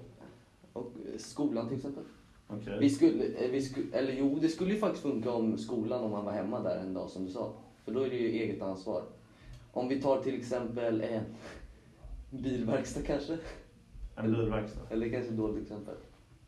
Och 0.73 0.91
eh, 1.13 1.17
skolan 1.17 1.67
till 1.67 1.77
exempel. 1.77 2.03
Okej. 2.47 2.79
Vi 2.79 2.89
skulle, 2.89 3.25
eh, 3.25 3.51
vi 3.51 3.61
skulle, 3.61 3.97
eller 3.97 4.13
jo, 4.13 4.39
det 4.41 4.49
skulle 4.49 4.73
ju 4.73 4.79
faktiskt 4.79 5.03
funka 5.03 5.31
om 5.31 5.57
skolan 5.57 6.03
om 6.03 6.11
man 6.11 6.25
var 6.25 6.31
hemma 6.31 6.59
där 6.59 6.77
en 6.77 6.93
dag 6.93 7.09
som 7.09 7.25
du 7.25 7.31
sa. 7.31 7.53
För 7.83 7.91
då 7.91 8.01
är 8.01 8.09
det 8.09 8.15
ju 8.15 8.27
eget 8.27 8.61
ansvar. 8.61 9.03
Om 9.71 9.87
vi 9.87 10.01
tar 10.01 10.23
till 10.23 10.39
exempel 10.39 11.01
en 11.01 11.23
bilverkstad 12.29 13.01
kanske. 13.01 13.37
En 14.15 14.31
bilverkstad? 14.31 14.81
Eller 14.89 15.09
kanske 15.09 15.31
ett 15.31 15.37
dåligt 15.37 15.63
exempel. 15.63 15.95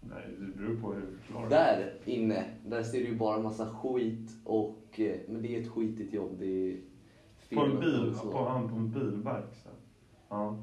Nej, 0.01 0.35
det 0.39 0.57
beror 0.57 0.79
på 0.79 0.93
hur 0.93 1.01
du 1.01 1.17
förklarar. 1.17 1.49
Där 1.49 1.93
inne, 2.05 2.45
där 2.65 2.83
ser 2.83 2.97
du 2.97 3.05
ju 3.05 3.15
bara 3.17 3.39
massa 3.39 3.69
skit 3.69 4.31
och... 4.43 4.99
eh, 4.99 5.15
Men 5.27 5.41
det 5.41 5.55
är 5.55 5.61
ett 5.61 5.67
skitigt 5.67 6.13
jobb. 6.13 6.35
Det 6.39 6.71
är 6.71 6.77
På 7.55 7.61
en 7.61 7.79
bil, 7.79 8.13
på, 8.31 8.45
han 8.45 8.69
på 8.69 8.75
en 8.75 8.91
bilverkstad? 8.91 9.69
Ja. 10.29 10.57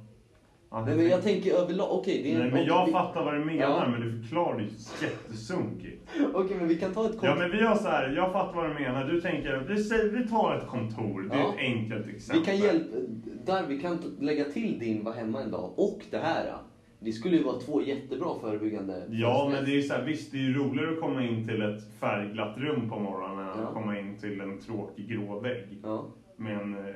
Ja 0.74 0.82
Nej 0.84 0.96
men 0.96 1.06
jag 1.08 1.22
tänker 1.22 1.52
överlag, 1.54 1.86
okej 1.90 2.20
det 2.22 2.32
är... 2.34 2.38
Nej, 2.38 2.50
men 2.50 2.64
jag 2.64 2.90
fattar 2.90 3.22
vad 3.22 3.34
du 3.34 3.40
menar, 3.40 3.62
Ja. 3.84 3.88
men 3.88 4.00
du 4.00 4.08
förklarar 4.10 4.56
det 4.56 4.62
ju 4.62 4.68
jättesunkigt. 5.00 6.10
Okej 6.32 6.56
men 6.56 6.68
vi 6.68 6.74
kan 6.76 6.92
ta 6.92 7.06
ett 7.06 7.16
kort... 7.16 7.24
Ja, 7.28 7.34
men 7.34 7.50
vi 7.50 7.58
gör 7.58 7.74
så 7.74 7.88
här. 7.88 8.08
Jag 8.08 8.32
fattar 8.32 8.56
vad 8.56 8.66
du 8.70 8.74
menar. 8.74 9.04
Du 9.04 9.20
tänker, 9.20 9.56
vi, 9.56 9.78
säger, 9.78 10.04
vi 10.08 10.28
tar 10.28 10.54
ett 10.54 10.66
kontor. 10.66 11.22
Det 11.30 11.34
är 11.34 11.40
Ja. 11.40 11.48
ett 11.52 11.58
enkelt 11.58 12.06
exempel. 12.08 12.38
Vi 12.40 12.44
kan 12.44 12.56
hjälpa, 12.58 12.96
där 13.44 13.62
vi 13.62 13.76
kan 13.76 13.98
t- 13.98 14.08
lägga 14.18 14.44
till 14.44 14.78
din 14.78 15.02
var 15.04 15.12
hemma 15.12 15.40
en 15.42 15.50
dag 15.50 15.72
och 15.76 16.06
det 16.10 16.18
här. 16.18 16.46
ja. 16.46 16.60
Det 16.98 17.12
skulle 17.12 17.36
ju 17.36 17.42
vara 17.42 17.58
två 17.58 17.80
jättebra 17.82 18.34
förebyggande. 18.40 19.04
Ja, 19.08 19.48
men 19.52 19.64
det 19.64 19.70
är 19.70 19.74
ju 19.74 19.82
så 19.82 19.94
här, 19.94 20.00
visst 20.02 20.30
det 20.30 20.36
är 20.36 20.40
ju 20.40 20.54
roligare 20.54 20.90
att 20.90 21.00
komma 21.00 21.22
in 21.22 21.44
till 21.44 21.62
ett 21.62 21.82
färgglatt 22.00 22.56
rum 22.56 22.88
på 22.88 22.98
morgonen 22.98 23.38
än 23.38 23.58
Ja. 23.58 23.66
att 23.68 23.74
komma 23.74 23.96
in 23.98 24.16
till 24.16 24.40
en 24.40 24.58
tråkig 24.58 25.08
grå 25.08 25.36
vägg 25.36 25.78
Ja. 25.82 26.06
med 26.36 26.56
en 26.56 26.74
eh, 26.74 26.94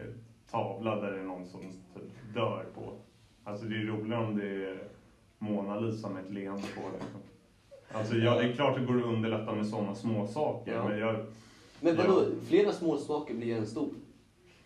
tavla 0.51 0.97
där 0.97 1.11
det 1.11 1.19
är 1.19 1.23
någon 1.25 1.47
som 1.47 1.61
typ 1.95 2.35
dör 2.35 2.67
på. 2.75 2.93
Alltså 3.49 3.65
det 3.65 3.79
är 3.79 3.83
roligare 3.83 4.21
om 4.21 4.35
det 4.35 4.43
är 4.45 4.83
Mona 5.39 5.77
Lisa 5.77 6.09
med 6.09 6.25
ett 6.25 6.31
leende 6.31 6.67
på. 6.75 6.81
Liksom. 7.01 7.21
Alltså 7.93 8.15
ja, 8.15 8.35
det 8.35 8.43
är 8.43 8.47
klart 8.49 8.75
det 8.75 8.81
går 8.81 8.97
att 8.97 9.03
underlätta 9.03 9.53
med 9.53 9.67
sådana 9.67 9.95
små 9.95 10.25
saker, 10.25 10.73
Ja. 10.73 10.85
men 10.85 10.99
jag, 10.99 11.19
Men 11.81 11.97
vadå, 11.97 12.13
Ja. 12.21 12.25
flera 12.49 12.73
små 12.73 12.97
saker 12.97 13.35
blir 13.35 13.55
en 13.55 13.67
stor. 13.67 13.89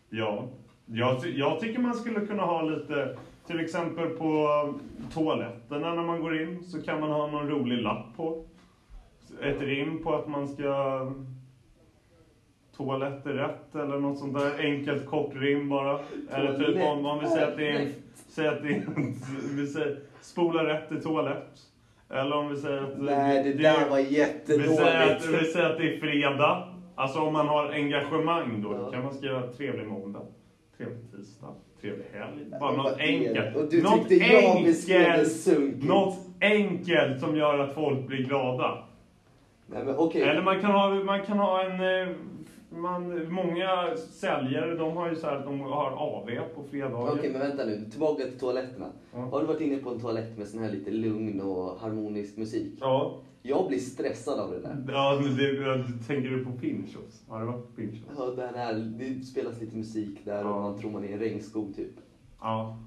Ja, 0.09 0.45
jag, 0.85 1.25
jag 1.25 1.59
tycker 1.59 1.79
man 1.79 1.95
skulle 1.95 2.21
kunna 2.21 2.45
ha 2.45 2.61
lite, 2.61 3.09
till 3.47 3.59
exempel 3.59 4.09
på 4.09 4.69
toaletterna 5.11 5.93
när 5.93 6.03
man 6.03 6.21
går 6.21 6.35
in 6.35 6.63
så 6.63 6.81
kan 6.81 6.99
man 6.99 7.11
ha 7.11 7.27
någon 7.27 7.49
rolig 7.49 7.79
lapp 7.79 8.17
på. 8.17 8.37
Ett 9.41 9.61
rim 9.61 10.03
på 10.03 10.13
att 10.13 10.27
man 10.27 10.47
ska 10.47 11.05
toalett 12.77 13.27
är 13.27 13.35
rätt 13.35 13.75
eller 13.75 13.97
något 13.99 14.19
sånt 14.19 14.35
där. 14.35 14.55
Enkelt 14.59 15.05
kort 15.05 15.35
rim 15.35 15.69
bara. 15.69 15.99
Eller 16.31 16.73
typ 16.73 16.83
om, 16.83 17.05
om 17.05 17.19
vi 17.19 17.27
säger 17.27 17.47
att 17.47 17.57
det 17.57 17.71
är, 17.71 17.81
en- 17.81 17.89
säger 18.33 18.53
att 18.53 18.63
det 18.63 18.69
är 18.69 18.83
vi 19.57 19.67
säger, 19.67 19.99
spola 20.21 20.65
rätt 20.67 20.93
i 20.93 21.01
toalett. 21.01 21.53
Eller 22.11 22.37
om 22.37 22.49
vi 22.49 22.57
säger 22.57 22.83
att 22.83 22.99
Nej, 23.01 23.43
det 23.43 23.53
där 23.53 23.89
var 23.91 23.97
vi 23.97 24.05
säger, 24.05 24.25
att, 24.25 24.29
jättedåligt. 24.41 25.29
vi 25.43 25.45
säger 25.47 25.71
att 25.71 25.79
det 25.79 25.95
är 25.95 26.01
fredag. 26.01 26.69
Alltså 26.95 27.19
om 27.21 27.33
man 27.33 27.49
har 27.49 27.69
engagemang 27.73 28.63
då 28.63 28.73
Ja. 28.73 28.91
kan 28.93 29.05
man 29.05 29.15
skriva 29.15 29.43
trevlig 29.43 29.87
måndag, 29.87 30.23
trevlig 30.77 30.99
tisdag, 31.17 31.55
trevlig 31.81 32.05
helg. 32.13 32.45
Bara 32.61 32.77
något 32.77 32.99
det? 32.99 33.03
enkelt. 33.05 33.57
Och 33.57 33.71
du 33.71 33.83
något 33.83 34.09
tyckte 34.09 34.27
jag 34.93 35.19
det 35.19 35.25
sunkigt. 35.25 35.85
Något 35.85 36.19
enkelt 36.41 37.21
som 37.21 37.37
gör 37.37 37.59
att 37.59 37.75
folk 37.75 38.07
blir 38.07 38.25
glada. 38.25 38.79
Nej 39.67 39.85
men 39.85 39.97
okej. 39.97 40.23
Eller 40.23 40.43
man 40.43 40.61
kan 40.61 40.71
ha, 40.71 40.89
man 40.95 41.23
kan 41.27 41.39
ha 41.39 41.63
en... 41.65 41.81
Man, 42.77 43.33
många 43.33 43.97
säljare 43.97 44.75
de 44.75 44.97
har 44.97 45.11
ju 45.11 45.17
så 45.17 45.27
här 45.27 45.37
att 45.37 45.45
de 45.45 45.61
har 45.61 45.91
AV 45.91 46.31
på 46.55 46.63
fredagar. 46.71 47.13
Okej, 47.19 47.31
men 47.33 47.41
vänta 47.41 47.65
nu. 47.65 47.85
Tillbaka 47.91 48.23
till 48.25 48.39
toaletterna. 48.39 48.87
Ja. 49.13 49.19
Har 49.19 49.41
du 49.41 49.47
varit 49.47 49.61
inne 49.61 49.77
på 49.77 49.91
en 49.91 50.01
toalett 50.01 50.39
med 50.39 50.49
sån 50.49 50.63
här 50.63 50.71
lite 50.71 50.91
lugn 50.91 51.41
och 51.41 51.79
harmonisk 51.79 52.37
musik? 52.37 52.73
Ja, 52.81 53.21
Jag 53.43 53.69
blir 53.69 53.79
stressad 53.79 54.41
av 54.41 54.51
det 54.51 54.61
där. 54.61 54.85
ja 54.89 55.21
men 55.23 55.37
det, 55.37 55.85
tänker 56.07 56.31
du 56.31 56.45
på 56.45 56.53
Pinchos? 56.53 57.23
Har 57.29 57.41
du 57.41 57.47
varit 57.47 57.67
på 57.67 57.73
Pinchos? 57.73 58.09
Ja, 58.19 58.27
den 58.27 58.55
här, 58.55 58.75
det 58.75 59.25
spelas 59.25 59.61
lite 59.61 59.77
musik 59.77 60.19
där 60.25 60.45
och 60.45 60.51
Ja. 60.51 60.61
man 60.61 60.79
tror 60.79 60.91
man 60.91 61.05
är 61.05 61.09
i 61.09 61.13
en 61.13 61.19
regnskog 61.19 61.77
typ. 61.77 61.91
Ja. 62.41 62.79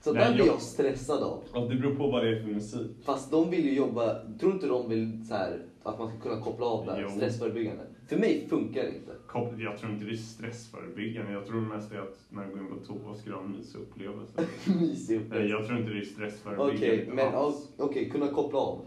Så 0.00 0.12
Nej, 0.12 0.24
där 0.24 0.34
blir 0.34 0.44
jag- 0.46 0.54
jag 0.54 0.62
stressad 0.62 1.22
av. 1.22 1.42
ja. 1.54 1.60
Det 1.60 1.74
beror 1.74 1.94
på 1.94 2.06
vad 2.10 2.24
det 2.24 2.38
är 2.38 2.42
för 2.42 2.48
musik. 2.50 2.90
Fast 3.04 3.30
de 3.30 3.50
vill 3.50 3.64
ju 3.64 3.74
jobba, 3.74 4.16
tror 4.40 4.52
inte 4.52 4.66
de 4.66 4.88
vill 4.88 5.26
så 5.28 5.34
här, 5.34 5.62
att 5.82 5.98
man 5.98 6.08
ska 6.08 6.18
kunna 6.18 6.40
koppla 6.42 6.66
av 6.66 6.86
där, 6.86 7.00
Jo. 7.02 7.08
stressförebyggande? 7.08 7.82
För 8.08 8.16
mig 8.16 8.46
funkar 8.50 8.82
det 8.82 8.88
inte. 8.88 9.12
Jag 9.58 9.78
tror 9.78 9.92
inte 9.92 10.04
det 10.04 10.10
är 10.12 10.16
stressförebyggande. 10.16 11.32
Jag 11.32 11.46
tror 11.46 11.60
mest 11.60 11.92
är 11.92 11.98
att 12.00 12.18
när 12.30 12.44
du 12.44 12.50
går 12.50 12.60
in 12.60 12.68
på 12.68 12.76
toa 12.86 13.14
ska 13.14 13.30
du 13.30 13.36
ha 13.36 13.42
en 13.42 13.52
mysig 13.52 13.78
upplevelse. 13.78 14.46
Mysig 14.80 15.16
Nej, 15.16 15.24
upplevelse. 15.26 15.50
Jag 15.54 15.66
tror 15.66 15.78
inte 15.78 15.90
det 15.92 15.98
är 16.00 16.04
stressförebyggande 16.04 16.74
Okej, 16.76 17.06
men 17.08 17.18
ja, 17.18 17.30
alls. 17.32 17.72
okej, 17.76 18.10
kunna 18.10 18.28
koppla 18.28 18.58
av. 18.58 18.84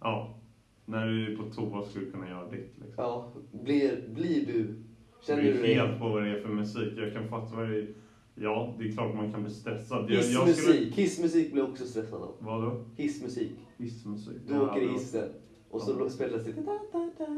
Ja. 0.00 0.38
När 0.84 1.06
du 1.06 1.32
är 1.32 1.36
på 1.36 1.42
toa 1.50 1.82
ska 1.82 1.98
du 2.00 2.10
kunna 2.10 2.28
göra 2.28 2.50
ditt. 2.50 2.78
Liksom. 2.78 2.94
Ja, 2.96 3.32
blir, 3.64 4.08
blir 4.14 4.46
du, 4.46 4.74
känner 5.26 5.42
det 5.42 5.50
du 5.52 5.58
är 5.58 5.62
dig... 5.62 5.74
helt 5.74 5.98
på 5.98 6.08
vad 6.08 6.22
det 6.22 6.28
är 6.30 6.40
för 6.40 6.48
musik. 6.48 6.92
Jag 6.96 7.12
kan 7.12 7.28
fatta 7.28 7.56
vad 7.56 7.68
det 7.68 7.78
är. 7.78 7.88
Ja, 8.34 8.74
det 8.78 8.84
är 8.88 8.92
klart 8.92 9.14
man 9.14 9.32
kan 9.32 9.42
bli 9.42 9.52
stressad. 9.52 10.10
Hissmusik, 10.10 10.56
skulle... 10.56 10.90
hissmusik 10.90 11.52
blir 11.52 11.62
också 11.70 11.84
stressad 11.84 12.22
av. 12.22 12.34
Vadå? 12.38 12.84
Hissmusik. 12.96 13.50
Hissmusik? 13.76 14.36
Du 14.46 14.54
Ja, 14.54 14.62
åker 14.70 14.82
i 14.82 14.88
hissen 14.88 15.28
och 15.70 15.82
så 15.82 15.96
Ja. 16.00 16.08
spelas 16.10 16.44
det... 16.44 16.54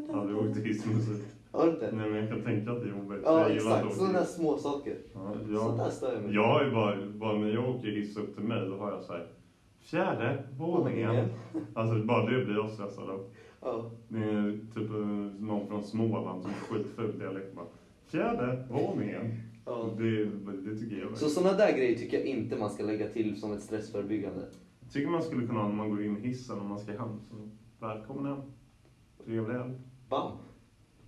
Ja, 0.09 0.25
du 0.29 0.35
åkte 0.35 0.61
hissmusik. 0.61 1.23
Har 1.55 1.67
du 1.67 1.71
inte? 1.73 1.93
Nej, 1.93 2.11
men 2.11 2.21
jag 2.21 2.29
kan 2.29 2.43
tänka 2.43 2.73
att 2.73 2.81
det 2.81 2.87
är 2.89 2.91
jobbigt. 2.91 3.21
Ja, 3.25 3.41
Jag 3.41 3.57
exakt. 3.57 3.95
Sådana 3.95 4.19
där 4.19 4.25
små 4.25 4.59
saker. 4.59 4.97
Ja, 5.15 5.33
Sånt 5.59 5.77
där 5.79 5.85
jag, 5.85 5.93
stör 5.93 6.13
jag 6.15 6.23
mig 6.23 6.35
jag 6.35 6.49
har 6.49 6.65
ju 6.65 6.71
bara, 6.71 7.07
bara 7.07 7.39
när 7.39 7.49
jag 7.49 7.69
åker 7.69 7.89
hiss 7.89 8.17
upp 8.17 8.35
till 8.35 8.45
mig, 8.45 8.69
då 8.69 8.77
har 8.77 8.91
jag 8.91 9.03
så 9.03 9.13
här. 9.13 9.27
Fjärde 9.81 10.45
våningen. 10.59 11.29
Alltså 11.75 12.05
bara 12.05 12.31
det 12.31 12.45
blir 12.45 12.55
jag 12.55 12.71
stressad 12.71 13.11
av. 13.11 13.25
Ja. 13.61 13.91
Det 14.09 14.19
är 14.19 14.59
typ 14.75 14.91
eh, 14.91 14.97
någon 15.47 15.67
från 15.69 15.83
Småland 15.83 16.43
som 16.43 16.51
är 16.51 16.55
skitful 16.55 17.19
dialekt. 17.19 17.55
Bara, 17.55 17.67
Fjärde 18.07 18.65
våningen. 18.71 19.41
Ja. 19.67 19.89
Det, 19.99 20.25
det 20.25 20.79
tycker 20.79 20.97
jag. 20.97 21.17
Så 21.19 21.29
sådana 21.29 21.57
där 21.57 21.73
grejer 21.73 21.99
tycker 21.99 22.19
jag 22.19 22.27
inte 22.27 22.57
man 22.57 22.71
ska 22.71 22.83
lägga 22.83 23.09
till 23.09 23.41
som 23.41 23.53
ett 23.53 23.63
stressförebyggande. 23.63 24.47
tycker 24.93 25.11
man 25.11 25.23
skulle 25.23 25.47
kunna 25.47 25.61
ha 25.61 25.69
när 25.69 25.77
man 25.77 25.91
går 25.91 26.05
in 26.05 26.17
i 26.17 26.21
hissen 26.21 26.59
och 26.59 26.67
man 26.67 26.79
ska 26.79 26.93
hem. 26.93 27.21
Så, 27.31 27.35
välkommen 27.81 28.27
hem. 28.27 28.39
Trevlig 29.25 29.55
helg. 29.55 29.75
Bam! 30.09 30.33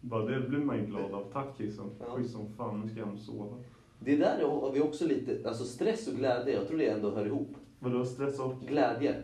Bara 0.08 0.24
det 0.24 0.40
blir 0.48 0.58
man 0.58 0.76
ju 0.78 0.86
glad 0.86 1.14
av. 1.14 1.24
Tack 1.32 1.60
hissen. 1.60 1.90
Ja. 2.00 2.04
Schysst 2.16 2.32
som 2.32 2.48
fan. 2.48 2.80
Nu 2.80 2.88
ska 2.88 2.98
jag 2.98 3.06
hem 3.06 3.14
och 3.14 3.20
sova. 3.20 3.56
Det 4.00 4.16
där 4.16 4.42
har 4.44 4.72
vi 4.72 4.80
också 4.80 5.06
lite, 5.06 5.48
alltså 5.48 5.64
stress 5.64 6.08
och 6.08 6.14
glädje, 6.14 6.54
jag 6.54 6.68
tror 6.68 6.78
det 6.78 6.86
ändå 6.88 7.10
hör 7.10 7.26
ihop. 7.26 7.48
Vadå 7.78 8.04
stress 8.04 8.38
och, 8.40 8.54
Glädje. 8.68 9.22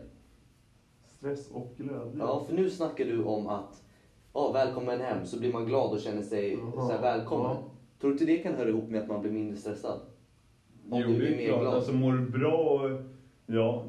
stress 1.07 1.51
och 1.51 1.75
glädje? 1.77 2.13
Ja, 2.19 2.45
för 2.47 2.55
nu 2.55 2.71
snackar 2.71 3.05
du 3.05 3.25
om 3.25 3.47
att, 3.47 3.83
ja, 4.33 4.53
välkommen 4.53 5.01
hem, 5.01 5.27
så 5.27 5.39
blir 5.39 5.53
man 5.53 5.67
glad 5.67 5.93
och 5.93 6.01
känner 6.01 6.23
sig 6.23 6.59
så 6.75 6.91
här, 6.93 7.01
välkommen. 7.03 7.47
ja. 7.51 7.63
Tror 8.01 8.11
du 8.11 8.13
inte 8.15 8.25
det 8.25 8.39
kan 8.39 8.55
höra 8.55 8.69
ihop 8.69 8.89
med 8.91 9.03
att 9.03 9.09
man 9.09 9.21
blir 9.21 9.31
mindre 9.31 9.57
stressad? 9.57 10.01
Om 10.91 11.01
jo, 11.01 11.09
du 11.09 11.17
blir 11.17 11.37
mer 11.37 11.47
glad. 11.61 11.75
Alltså 11.75 11.93
mår 11.93 12.13
du 12.13 12.31
bra 12.31 12.57
och... 12.59 13.01
Ja. 13.47 13.85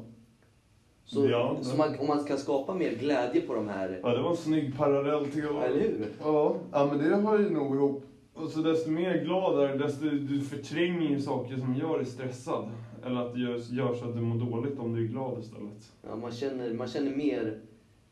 Så, 1.06 1.28
ja, 1.28 1.56
så 1.62 1.76
man, 1.76 1.98
om 1.98 2.06
man 2.06 2.24
kan 2.24 2.38
skapa 2.38 2.74
mer 2.74 2.90
glädje 2.90 3.40
på 3.40 3.54
de 3.54 3.68
här, 3.68 4.00
Ja, 4.02 4.08
det 4.08 4.22
var 4.22 4.30
en 4.30 4.36
snygg 4.36 4.76
parallell 4.76 5.26
till 5.26 5.44
ja, 5.44 5.62
eller 5.62 5.80
hur? 5.80 6.08
Ja, 6.20 6.56
ja 6.72 6.86
men 6.86 6.98
det 6.98 7.16
hör 7.16 7.38
ju 7.38 7.50
nog 7.50 7.76
ihop. 7.76 8.04
Och 8.34 8.50
så 8.50 8.60
desto 8.60 8.90
mer 8.90 9.24
glad 9.24 9.70
är 9.70 9.78
desto 9.78 10.04
du 10.04 10.40
förtränger 10.40 11.08
ju 11.10 11.20
saker 11.20 11.56
som 11.56 11.74
gör 11.74 11.96
dig 11.96 12.06
stressad. 12.06 12.68
Eller 13.06 13.20
att 13.20 13.34
det 13.34 13.40
gör, 13.40 13.56
gör 13.56 13.94
så 13.94 14.04
att 14.04 14.14
du 14.14 14.20
mår 14.20 14.50
dåligt 14.50 14.78
om 14.78 14.94
du 14.94 15.04
är 15.04 15.08
glad 15.08 15.38
istället. 15.40 15.92
Ja, 16.08 16.16
man, 16.16 16.32
känner, 16.32 16.74
man 16.74 16.88
känner 16.88 17.16
mer 17.16 17.60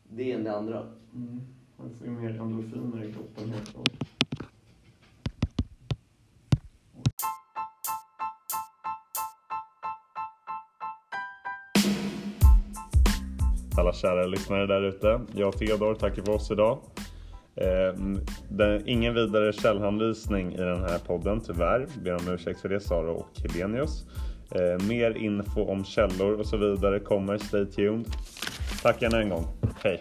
det 0.09 0.31
än 0.31 0.43
det 0.43 0.55
andra. 0.55 0.87
Mm. 1.15 1.41
Man 1.77 1.89
får 1.97 2.07
ju 2.07 2.13
mer 2.13 2.29
endorfiner 2.29 3.09
i 3.09 3.13
kroppen 3.13 3.49
helt 3.49 3.73
klart. 3.73 3.89
Alla 13.83 13.93
kära 13.93 14.25
lyssnare 14.25 14.67
där 14.67 14.81
ute. 14.81 15.21
Jag 15.35 15.47
och 15.47 15.57
Theodor 15.57 15.95
tackar 15.95 16.23
för 16.23 16.31
oss 16.31 16.51
idag. 16.51 16.79
Eh, 17.55 17.99
det, 18.49 18.81
ingen 18.85 19.13
vidare 19.13 19.53
källhänvisning 19.53 20.53
i 20.53 20.57
den 20.57 20.79
här 20.79 20.99
podden 20.99 21.41
tyvärr. 21.41 21.87
Ber 22.03 22.15
om 22.15 22.33
ursäkt 22.33 22.61
för 22.61 22.69
det 22.69 22.79
Sara 22.79 23.11
och 23.11 23.27
Helenius. 23.35 24.05
Eh, 24.51 24.87
mer 24.87 25.17
info 25.17 25.65
om 25.65 25.85
källor 25.85 26.39
och 26.39 26.45
så 26.45 26.57
vidare 26.57 26.99
kommer. 26.99 27.37
Stay 27.37 27.65
tuned. 27.65 28.05
Tack 28.81 29.01
än 29.01 29.13
en 29.13 29.29
gång. 29.29 29.45
Hej! 29.83 29.99